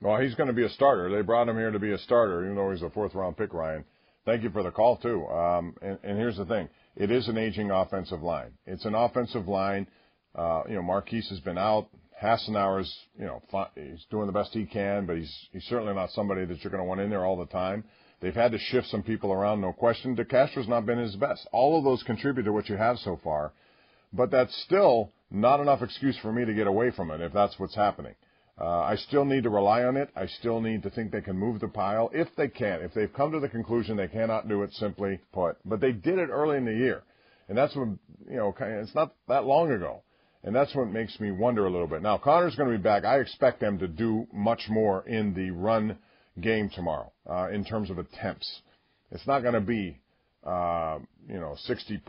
Well, 0.00 0.20
he's 0.20 0.34
going 0.34 0.48
to 0.48 0.52
be 0.52 0.64
a 0.64 0.68
starter. 0.68 1.14
They 1.14 1.22
brought 1.22 1.48
him 1.48 1.56
here 1.56 1.70
to 1.70 1.78
be 1.78 1.92
a 1.92 1.98
starter, 1.98 2.44
even 2.44 2.56
though 2.56 2.70
he's 2.70 2.82
a 2.82 2.90
fourth 2.90 3.14
round 3.14 3.36
pick, 3.36 3.54
Ryan. 3.54 3.84
Thank 4.24 4.42
you 4.42 4.50
for 4.50 4.62
the 4.62 4.70
call, 4.70 4.96
too. 4.96 5.26
Um, 5.28 5.74
and, 5.80 5.98
and 6.02 6.18
here's 6.18 6.36
the 6.36 6.44
thing 6.44 6.68
it 6.96 7.10
is 7.10 7.28
an 7.28 7.38
aging 7.38 7.70
offensive 7.70 8.22
line. 8.22 8.52
It's 8.66 8.84
an 8.84 8.94
offensive 8.94 9.48
line. 9.48 9.86
Uh, 10.34 10.62
you 10.68 10.74
know, 10.74 10.82
Maurkice 10.82 11.28
has 11.30 11.40
been 11.40 11.56
out. 11.56 11.88
Hassenauer's, 12.22 12.92
you 13.18 13.26
know, 13.26 13.42
he's 13.74 14.04
doing 14.10 14.26
the 14.26 14.32
best 14.32 14.52
he 14.52 14.64
can, 14.64 15.06
but 15.06 15.16
he's 15.16 15.34
he's 15.52 15.64
certainly 15.64 15.94
not 15.94 16.10
somebody 16.10 16.44
that 16.46 16.62
you're 16.62 16.70
going 16.70 16.82
to 16.82 16.88
want 16.88 17.00
in 17.00 17.10
there 17.10 17.24
all 17.24 17.36
the 17.36 17.46
time. 17.46 17.84
They've 18.20 18.34
had 18.34 18.52
to 18.52 18.58
shift 18.58 18.86
some 18.88 19.02
people 19.02 19.32
around, 19.32 19.60
no 19.60 19.72
question. 19.72 20.16
DeCastro's 20.16 20.68
not 20.68 20.86
been 20.86 20.98
his 20.98 21.16
best. 21.16 21.46
All 21.52 21.76
of 21.76 21.84
those 21.84 22.02
contribute 22.02 22.44
to 22.44 22.52
what 22.52 22.68
you 22.70 22.76
have 22.76 22.98
so 22.98 23.20
far, 23.22 23.52
but 24.12 24.30
that's 24.30 24.56
still 24.64 25.12
not 25.30 25.60
enough 25.60 25.82
excuse 25.82 26.16
for 26.22 26.32
me 26.32 26.44
to 26.46 26.54
get 26.54 26.66
away 26.66 26.90
from 26.90 27.10
it 27.10 27.20
if 27.20 27.32
that's 27.32 27.58
what's 27.58 27.74
happening. 27.74 28.14
Uh, 28.58 28.80
I 28.80 28.96
still 28.96 29.26
need 29.26 29.42
to 29.42 29.50
rely 29.50 29.84
on 29.84 29.98
it. 29.98 30.08
I 30.16 30.26
still 30.26 30.62
need 30.62 30.82
to 30.84 30.90
think 30.90 31.12
they 31.12 31.20
can 31.20 31.36
move 31.36 31.60
the 31.60 31.68
pile 31.68 32.10
if 32.14 32.28
they 32.36 32.48
can't. 32.48 32.82
If 32.82 32.94
they've 32.94 33.12
come 33.12 33.32
to 33.32 33.40
the 33.40 33.50
conclusion 33.50 33.98
they 33.98 34.08
cannot 34.08 34.48
do 34.48 34.62
it, 34.62 34.72
simply 34.72 35.20
put. 35.32 35.58
But 35.66 35.80
they 35.80 35.92
did 35.92 36.18
it 36.18 36.30
early 36.30 36.56
in 36.56 36.64
the 36.64 36.72
year, 36.72 37.02
and 37.50 37.58
that's 37.58 37.76
when 37.76 37.98
you 38.26 38.36
know 38.36 38.54
it's 38.58 38.94
not 38.94 39.14
that 39.28 39.44
long 39.44 39.70
ago, 39.70 40.00
and 40.42 40.54
that's 40.54 40.74
what 40.74 40.88
makes 40.88 41.18
me 41.20 41.30
wonder 41.30 41.66
a 41.66 41.70
little 41.70 41.86
bit. 41.86 42.02
Now 42.02 42.18
Connor's 42.18 42.54
going 42.54 42.70
to 42.70 42.76
be 42.76 42.82
back. 42.82 43.04
I 43.04 43.18
expect 43.18 43.60
them 43.60 43.78
to 43.78 43.88
do 43.88 44.26
much 44.32 44.62
more 44.68 45.06
in 45.06 45.34
the 45.34 45.50
run 45.50 45.98
game 46.40 46.70
tomorrow 46.74 47.12
uh, 47.28 47.48
in 47.50 47.64
terms 47.64 47.90
of 47.90 47.98
attempts. 47.98 48.60
It's 49.10 49.26
not 49.26 49.40
going 49.40 49.54
to 49.54 49.60
be 49.60 49.98
uh, 50.44 50.98
you 51.28 51.40
know 51.40 51.56
60%. 51.68 52.00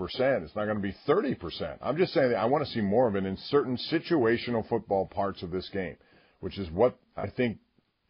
It's 0.44 0.56
not 0.56 0.66
going 0.66 0.76
to 0.76 0.82
be 0.82 0.96
30%. 1.08 1.78
I'm 1.82 1.98
just 1.98 2.14
saying 2.14 2.30
that 2.30 2.38
I 2.38 2.46
want 2.46 2.66
to 2.66 2.72
see 2.72 2.82
more 2.82 3.08
of 3.08 3.16
it 3.16 3.26
in 3.26 3.38
certain 3.50 3.78
situational 3.92 4.68
football 4.68 5.08
parts 5.08 5.42
of 5.44 5.52
this 5.52 5.70
game 5.74 5.96
which 6.40 6.58
is 6.58 6.70
what 6.72 6.98
I 7.16 7.30
think 7.30 7.58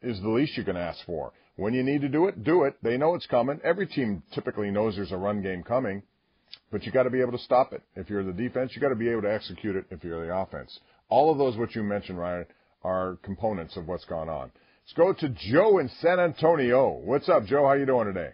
is 0.01 0.21
the 0.21 0.29
least 0.29 0.57
you 0.57 0.63
can 0.63 0.77
ask 0.77 0.99
for. 1.05 1.31
When 1.55 1.73
you 1.73 1.83
need 1.83 2.01
to 2.01 2.09
do 2.09 2.27
it, 2.27 2.43
do 2.43 2.63
it. 2.63 2.75
They 2.83 2.97
know 2.97 3.15
it's 3.15 3.25
coming. 3.25 3.59
Every 3.63 3.87
team 3.87 4.21
typically 4.33 4.69
knows 4.69 4.95
there's 4.95 5.11
a 5.11 5.17
run 5.17 5.41
game 5.41 5.63
coming, 5.63 6.03
but 6.71 6.83
you 6.83 6.91
got 6.91 7.03
to 7.03 7.09
be 7.09 7.21
able 7.21 7.31
to 7.33 7.37
stop 7.39 7.73
it. 7.73 7.81
If 7.95 8.09
you're 8.09 8.23
the 8.23 8.33
defense, 8.33 8.71
you 8.75 8.81
got 8.81 8.89
to 8.89 8.95
be 8.95 9.09
able 9.09 9.23
to 9.23 9.33
execute 9.33 9.75
it 9.75 9.85
if 9.89 10.03
you're 10.03 10.25
the 10.25 10.35
offense. 10.35 10.79
All 11.09 11.31
of 11.31 11.37
those 11.37 11.57
what 11.57 11.75
you 11.75 11.83
mentioned, 11.83 12.19
Ryan, 12.19 12.45
are 12.83 13.17
components 13.23 13.77
of 13.77 13.87
what's 13.87 14.05
gone 14.05 14.29
on. 14.29 14.51
Let's 14.83 14.93
go 14.95 15.13
to 15.13 15.29
Joe 15.51 15.79
in 15.79 15.89
San 16.01 16.19
Antonio. 16.19 16.89
What's 16.89 17.27
up, 17.29 17.45
Joe? 17.45 17.65
How 17.67 17.73
you 17.73 17.85
doing 17.85 18.07
today? 18.07 18.29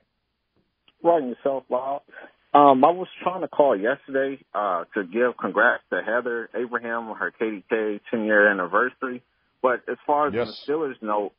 Right 1.03 1.23
yourself, 1.23 1.63
Bob. 1.69 2.03
Um, 2.53 2.83
I 2.85 2.91
was 2.91 3.07
trying 3.23 3.41
to 3.41 3.47
call 3.47 3.75
yesterday 3.75 4.39
uh, 4.53 4.83
to 4.93 5.03
give 5.03 5.35
congrats 5.39 5.81
to 5.89 6.01
Heather 6.05 6.49
Abraham 6.55 7.09
on 7.09 7.17
her 7.17 7.33
KDK 7.41 7.99
10 8.11 8.25
year 8.25 8.47
anniversary. 8.47 9.23
But 9.63 9.81
as 9.89 9.97
far 10.05 10.27
as 10.27 10.33
Yes. 10.35 10.63
the 10.67 10.71
Steelers 10.71 11.01
know, 11.01 11.31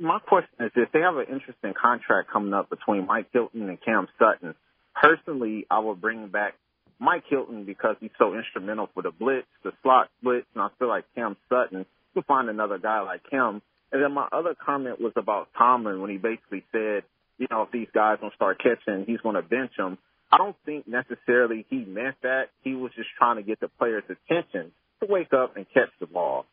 my 0.00 0.18
question 0.20 0.54
is 0.60 0.72
if 0.76 0.90
they 0.92 1.00
have 1.00 1.16
an 1.16 1.26
interesting 1.30 1.74
contract 1.74 2.30
coming 2.32 2.54
up 2.54 2.70
between 2.70 3.06
Mike 3.06 3.26
Hilton 3.32 3.68
and 3.68 3.78
Cam 3.82 4.08
Sutton, 4.18 4.54
personally, 5.00 5.66
I 5.70 5.78
would 5.78 6.00
bring 6.00 6.28
back 6.28 6.54
Mike 6.98 7.24
Hilton 7.28 7.64
because 7.64 7.96
he's 8.00 8.10
so 8.18 8.34
instrumental 8.34 8.88
for 8.92 9.02
the 9.02 9.10
blitz, 9.10 9.46
the 9.62 9.72
slot 9.82 10.08
blitz, 10.22 10.46
and 10.54 10.62
I 10.62 10.68
feel 10.78 10.88
like 10.88 11.04
Cam 11.14 11.36
Sutton, 11.48 11.86
you'll 12.14 12.24
find 12.24 12.48
another 12.48 12.78
guy 12.78 13.00
like 13.00 13.22
him. 13.30 13.62
And 13.92 14.02
then 14.02 14.12
my 14.12 14.28
other 14.32 14.54
comment 14.54 15.00
was 15.00 15.12
about 15.16 15.48
Tomlin 15.56 16.00
when 16.00 16.10
he 16.10 16.18
basically 16.18 16.64
said, 16.72 17.04
you 17.38 17.46
know, 17.50 17.62
if 17.62 17.70
these 17.70 17.88
guys 17.94 18.18
don't 18.20 18.34
start 18.34 18.60
catching, 18.60 19.04
he's 19.06 19.20
going 19.20 19.36
to 19.36 19.42
bench 19.42 19.72
them. 19.78 19.96
I 20.30 20.36
don't 20.36 20.56
think 20.66 20.86
necessarily 20.86 21.64
he 21.70 21.84
meant 21.84 22.16
that. 22.22 22.50
He 22.62 22.74
was 22.74 22.92
just 22.96 23.08
trying 23.16 23.36
to 23.36 23.42
get 23.42 23.60
the 23.60 23.68
players' 23.68 24.04
attention 24.10 24.72
to 25.00 25.06
wake 25.08 25.32
up 25.32 25.56
and 25.56 25.64
catch 25.72 25.88
the 26.00 26.06
ball. 26.06 26.44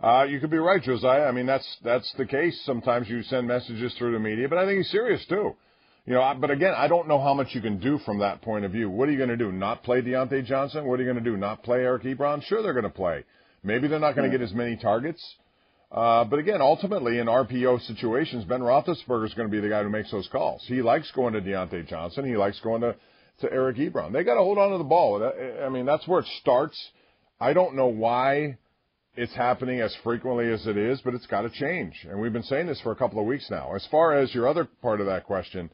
Uh, 0.00 0.24
you 0.24 0.40
could 0.40 0.50
be 0.50 0.58
right, 0.58 0.82
Josiah. 0.82 1.24
I 1.24 1.32
mean, 1.32 1.46
that's 1.46 1.66
that's 1.84 2.12
the 2.18 2.26
case. 2.26 2.60
Sometimes 2.64 3.08
you 3.08 3.22
send 3.22 3.46
messages 3.46 3.94
through 3.96 4.12
the 4.12 4.18
media, 4.18 4.48
but 4.48 4.58
I 4.58 4.66
think 4.66 4.78
he's 4.78 4.90
serious 4.90 5.24
too. 5.28 5.54
You 6.06 6.14
know, 6.14 6.22
I- 6.22 6.34
but 6.34 6.50
again, 6.50 6.74
I 6.76 6.86
don't 6.86 7.08
know 7.08 7.18
how 7.18 7.32
much 7.32 7.54
you 7.54 7.62
can 7.62 7.78
do 7.78 7.98
from 7.98 8.18
that 8.18 8.42
point 8.42 8.64
of 8.64 8.72
view. 8.72 8.90
What 8.90 9.08
are 9.08 9.12
you 9.12 9.18
going 9.18 9.30
to 9.30 9.36
do? 9.36 9.50
Not 9.50 9.82
play 9.82 10.02
Diontae 10.02 10.44
Johnson? 10.44 10.86
What 10.86 11.00
are 11.00 11.02
you 11.02 11.10
going 11.10 11.22
to 11.24 11.30
do? 11.30 11.36
Not 11.36 11.62
play 11.62 11.80
Eric 11.80 12.02
Ebron? 12.02 12.42
Sure, 12.42 12.62
they're 12.62 12.74
going 12.74 12.84
to 12.84 12.90
play. 12.90 13.24
Maybe 13.62 13.88
they're 13.88 13.98
not 13.98 14.14
going 14.14 14.30
to 14.30 14.36
get 14.36 14.44
as 14.44 14.52
many 14.52 14.76
targets. 14.76 15.22
Uh, 15.90 16.24
but 16.24 16.38
again, 16.38 16.60
ultimately 16.60 17.18
in 17.18 17.26
RPO 17.28 17.80
situations, 17.86 18.44
Ben 18.44 18.60
Roethlisberger 18.60 19.26
is 19.26 19.34
going 19.34 19.48
to 19.48 19.52
be 19.52 19.60
the 19.60 19.68
guy 19.68 19.82
who 19.82 19.88
makes 19.88 20.10
those 20.10 20.28
calls. 20.28 20.62
He 20.66 20.82
likes 20.82 21.10
going 21.12 21.32
to 21.34 21.40
Diontae 21.40 21.86
Johnson. 21.88 22.26
He 22.26 22.36
likes 22.36 22.60
going 22.60 22.82
to, 22.82 22.96
to 23.40 23.52
Eric 23.52 23.76
Ebron. 23.78 24.12
They 24.12 24.24
got 24.24 24.34
to 24.34 24.40
hold 24.40 24.58
on 24.58 24.72
to 24.72 24.78
the 24.78 24.84
ball. 24.84 25.22
I 25.64 25.68
mean, 25.70 25.86
that's 25.86 26.06
where 26.06 26.20
it 26.20 26.26
starts. 26.40 26.76
I 27.40 27.52
don't 27.54 27.76
know 27.76 27.86
why 27.86 28.58
it's 29.16 29.34
happening 29.34 29.80
as 29.80 29.94
frequently 30.02 30.50
as 30.52 30.66
it 30.66 30.76
is, 30.76 31.00
but 31.02 31.14
it's 31.14 31.26
got 31.26 31.42
to 31.42 31.50
change. 31.50 31.94
And 32.10 32.20
we've 32.20 32.32
been 32.32 32.42
saying 32.42 32.66
this 32.66 32.80
for 32.80 32.90
a 32.92 32.96
couple 32.96 33.20
of 33.20 33.26
weeks 33.26 33.48
now. 33.50 33.74
As 33.74 33.86
far 33.90 34.14
as 34.14 34.34
your 34.34 34.48
other 34.48 34.68
part 34.82 35.00
of 35.00 35.06
that 35.06 35.24
question, 35.24 35.70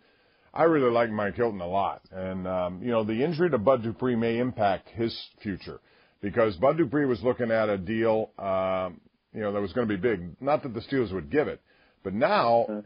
I 0.52 0.64
really 0.64 0.90
like 0.90 1.10
Mike 1.10 1.36
Hilton 1.36 1.60
a 1.60 1.66
lot, 1.66 2.02
and 2.10 2.46
um, 2.46 2.82
you 2.82 2.90
know 2.90 3.04
the 3.04 3.24
injury 3.24 3.50
to 3.50 3.58
Bud 3.58 3.82
Dupree 3.82 4.16
may 4.16 4.38
impact 4.38 4.88
his 4.90 5.16
future 5.42 5.80
because 6.20 6.56
Bud 6.56 6.76
Dupree 6.76 7.06
was 7.06 7.22
looking 7.22 7.50
at 7.50 7.68
a 7.68 7.78
deal, 7.78 8.30
um, 8.38 9.00
you 9.34 9.40
know, 9.40 9.52
that 9.52 9.60
was 9.60 9.72
going 9.72 9.88
to 9.88 9.96
be 9.96 10.00
big. 10.00 10.40
Not 10.40 10.62
that 10.62 10.74
the 10.74 10.80
Steelers 10.80 11.12
would 11.12 11.30
give 11.30 11.48
it, 11.48 11.60
but 12.02 12.14
now 12.14 12.82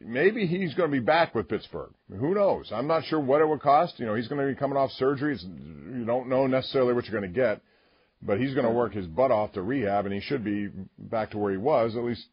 maybe 0.00 0.46
he's 0.46 0.74
going 0.74 0.90
to 0.90 0.96
be 0.96 1.04
back 1.04 1.34
with 1.34 1.48
Pittsburgh. 1.48 1.92
Who 2.10 2.34
knows? 2.34 2.70
I'm 2.72 2.86
not 2.86 3.04
sure 3.04 3.20
what 3.20 3.40
it 3.40 3.48
would 3.48 3.60
cost. 3.60 3.98
You 3.98 4.06
know, 4.06 4.14
he's 4.14 4.28
going 4.28 4.46
to 4.46 4.52
be 4.52 4.58
coming 4.58 4.76
off 4.76 4.90
surgery. 4.92 5.34
It's, 5.34 5.44
you 5.44 6.04
don't 6.06 6.28
know 6.28 6.46
necessarily 6.46 6.94
what 6.94 7.06
you're 7.06 7.18
going 7.18 7.32
to 7.32 7.40
get, 7.40 7.60
but 8.22 8.38
he's 8.38 8.54
going 8.54 8.66
to 8.66 8.72
work 8.72 8.94
his 8.94 9.06
butt 9.06 9.30
off 9.30 9.52
to 9.52 9.62
rehab, 9.62 10.06
and 10.06 10.14
he 10.14 10.20
should 10.20 10.44
be 10.44 10.68
back 10.98 11.30
to 11.32 11.38
where 11.38 11.52
he 11.52 11.58
was. 11.58 11.96
At 11.96 12.04
least 12.04 12.24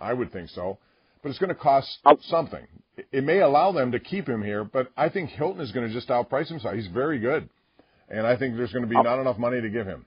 I 0.00 0.12
would 0.12 0.32
think 0.32 0.50
so. 0.50 0.78
But 1.24 1.30
it's 1.30 1.38
going 1.38 1.48
to 1.48 1.54
cost 1.54 2.00
something. 2.28 2.66
It 3.10 3.24
may 3.24 3.40
allow 3.40 3.72
them 3.72 3.92
to 3.92 3.98
keep 3.98 4.28
him 4.28 4.42
here, 4.42 4.62
but 4.62 4.92
I 4.94 5.08
think 5.08 5.30
Hilton 5.30 5.62
is 5.62 5.72
going 5.72 5.88
to 5.88 5.92
just 5.92 6.08
outprice 6.08 6.48
himself. 6.48 6.74
He's 6.74 6.86
very 6.88 7.18
good, 7.18 7.48
and 8.10 8.26
I 8.26 8.36
think 8.36 8.58
there's 8.58 8.74
going 8.74 8.84
to 8.84 8.88
be 8.88 9.02
not 9.02 9.18
enough 9.18 9.38
money 9.38 9.62
to 9.62 9.70
give 9.70 9.86
him. 9.86 10.04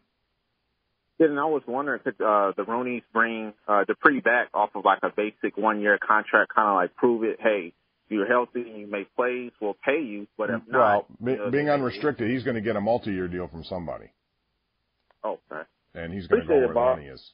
And 1.19 1.39
I 1.39 1.45
was 1.45 1.63
wondering, 1.67 2.01
could 2.03 2.21
uh, 2.21 2.51
the 2.55 2.63
Rooneys 2.65 3.01
bring 3.11 3.53
uh, 3.67 3.83
Dupree 3.85 4.19
back 4.19 4.49
off 4.53 4.69
of 4.75 4.85
like 4.85 4.99
a 5.01 5.09
basic 5.09 5.57
one-year 5.57 5.97
contract, 6.07 6.53
kind 6.53 6.67
of 6.69 6.75
like 6.75 6.95
prove 6.95 7.23
it, 7.23 7.39
hey, 7.41 7.73
you're 8.09 8.27
healthy 8.27 8.61
and 8.61 8.77
you 8.77 8.85
make 8.85 9.13
plays, 9.15 9.51
we'll 9.59 9.75
pay 9.83 9.99
you, 9.99 10.27
but 10.37 10.51
if 10.51 10.61
well, 10.71 11.07
not, 11.19 11.51
being 11.51 11.67
unrestricted, 11.67 12.29
he's 12.29 12.43
going 12.43 12.55
to 12.55 12.61
get 12.61 12.75
a 12.75 12.81
multi-year 12.81 13.27
deal 13.27 13.47
from 13.47 13.63
somebody, 13.63 14.11
oh, 15.23 15.39
okay. 15.51 15.63
and 15.95 16.13
he's 16.13 16.27
going 16.27 16.43
to 16.43 16.47
go 16.47 16.53
where 16.53 16.65
it, 16.65 16.67
the 16.67 16.73
money 16.75 17.07
is. 17.07 17.31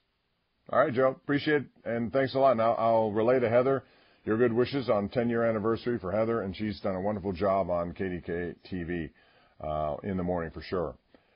All 0.71 0.79
right, 0.79 0.93
Joe, 0.93 1.09
appreciate 1.09 1.63
it, 1.63 1.67
and 1.85 2.11
thanks 2.11 2.35
a 2.35 2.39
lot. 2.39 2.57
Now 2.57 2.73
I'll 2.73 3.11
relay 3.11 3.39
to 3.39 3.49
Heather 3.49 3.83
your 4.25 4.37
good 4.37 4.53
wishes 4.53 4.89
on 4.89 5.09
10-year 5.09 5.43
anniversary 5.43 5.99
for 5.99 6.09
Heather, 6.11 6.41
and 6.41 6.55
she's 6.55 6.79
done 6.79 6.95
a 6.95 7.01
wonderful 7.01 7.33
job 7.33 7.69
on 7.69 7.93
KDK 7.93 8.55
TV 8.71 9.09
uh, 9.61 9.97
in 10.03 10.17
the 10.17 10.23
morning 10.23 10.49
for 10.51 10.61
sure. 10.61 10.95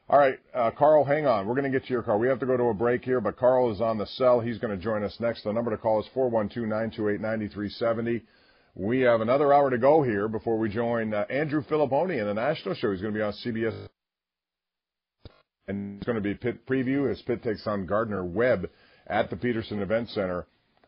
All 0.10 0.18
right, 0.18 0.40
uh, 0.56 0.72
Carl, 0.72 1.04
hang 1.04 1.28
on. 1.28 1.48
We're 1.48 1.56
going 1.56 1.70
to 1.70 1.80
get 1.80 1.86
to 1.88 1.94
your 1.94 2.02
call. 2.02 2.18
We 2.18 2.30
have 2.30 2.40
to 2.40 2.46
go 2.46 2.56
to 2.56 2.64
a 2.66 2.74
break 2.74 3.04
here, 3.04 3.20
but 3.20 3.36
Carl 3.36 3.74
is 3.74 3.82
on 3.82 3.98
the 3.98 4.06
cell. 4.06 4.40
He's 4.40 4.58
going 4.58 4.78
to 4.78 4.82
join 4.82 5.04
us 5.04 5.18
next. 5.20 5.44
The 5.44 5.52
number 5.52 5.72
to 5.72 5.78
call 5.78 6.00
is 6.00 6.06
412-928-9370. 6.16 8.22
We 8.76 9.02
have 9.02 9.20
another 9.20 9.52
hour 9.52 9.70
to 9.70 9.78
go 9.78 10.04
here 10.04 10.30
before 10.30 10.58
we 10.58 10.70
join 10.70 11.14
uh, 11.14 11.26
Andrew 11.30 11.62
Fillipponi 11.62 12.22
in 12.22 12.26
the 12.26 12.34
national 12.34 12.76
show. 12.76 12.92
He's 12.92 13.02
going 13.02 13.14
to 13.14 13.18
be 13.18 13.24
on 13.24 13.34
CBS. 13.46 13.88
And 15.68 15.98
it's 15.98 16.06
going 16.06 16.16
to 16.16 16.22
be 16.22 16.36
Pitt 16.36 16.66
preview 16.66 17.12
as 17.12 17.22
Pitt 17.24 17.44
takes 17.44 17.68
on 17.68 17.86
Gardner 17.86 18.24
Webb 18.24 18.70
at 19.08 19.30
the 19.30 19.36
Petersen 19.36 19.82
Event 19.82 20.10
Center 20.10 20.46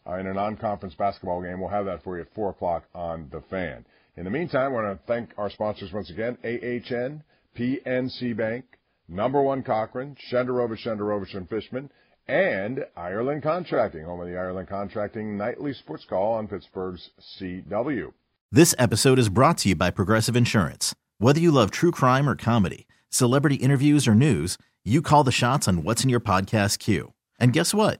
uh, 0.08 0.16
in 0.16 0.28
a 0.28 0.34
non-conference 0.34 0.96
basketball 0.96 1.42
game. 1.42 1.60
We'll 1.60 1.70
have 1.70 1.86
that 1.86 2.04
for 2.04 2.16
you 2.16 2.24
at 2.24 2.34
4 2.34 2.52
o'clock 2.52 2.84
on 2.94 3.30
The 3.32 3.42
Fan. 3.50 3.86
In 4.18 4.26
the 4.26 4.30
meantime, 4.32 4.72
I 4.72 4.74
want 4.74 5.00
to 5.00 5.06
thank 5.08 5.30
our 5.38 5.50
sponsors 5.50 5.94
once 5.94 6.10
again, 6.10 6.38
AHN, 6.44 7.24
PNC 7.58 8.36
Bank, 8.36 8.66
Number 9.08 9.42
One 9.42 9.64
Cochran, 9.64 10.16
Shenderovich, 10.32 10.86
Shenderovich 10.86 11.36
and 11.36 11.50
Fishman, 11.50 11.90
and 12.28 12.86
Ireland 12.96 13.42
Contracting, 13.42 14.04
home 14.04 14.22
of 14.22 14.28
the 14.28 14.38
Ireland 14.38 14.68
Contracting 14.68 15.38
Nightly 15.38 15.74
Sports 15.74 16.06
Call 16.08 16.34
on 16.34 16.48
Pittsburgh's 16.48 17.10
CW. 17.40 18.14
This 18.52 18.76
episode 18.78 19.20
is 19.20 19.30
brought 19.30 19.58
to 19.60 19.70
you 19.70 19.76
by 19.76 19.90
Progressive 19.90 20.36
Insurance. 20.36 20.94
Whether 21.18 21.40
you 21.40 21.52
love 21.52 21.72
true 21.72 21.92
crime 21.92 22.30
or 22.30 22.36
comedy, 22.36 22.88
celebrity 23.10 23.56
interviews 23.56 24.08
or 24.08 24.14
news, 24.16 24.58
you 24.84 25.02
call 25.02 25.24
the 25.24 25.32
shots 25.32 25.68
on 25.68 25.84
what's 25.84 26.04
in 26.04 26.10
your 26.10 26.20
podcast 26.20 26.80
queue. 26.80 27.14
And 27.40 27.54
guess 27.54 27.74
what? 27.74 28.00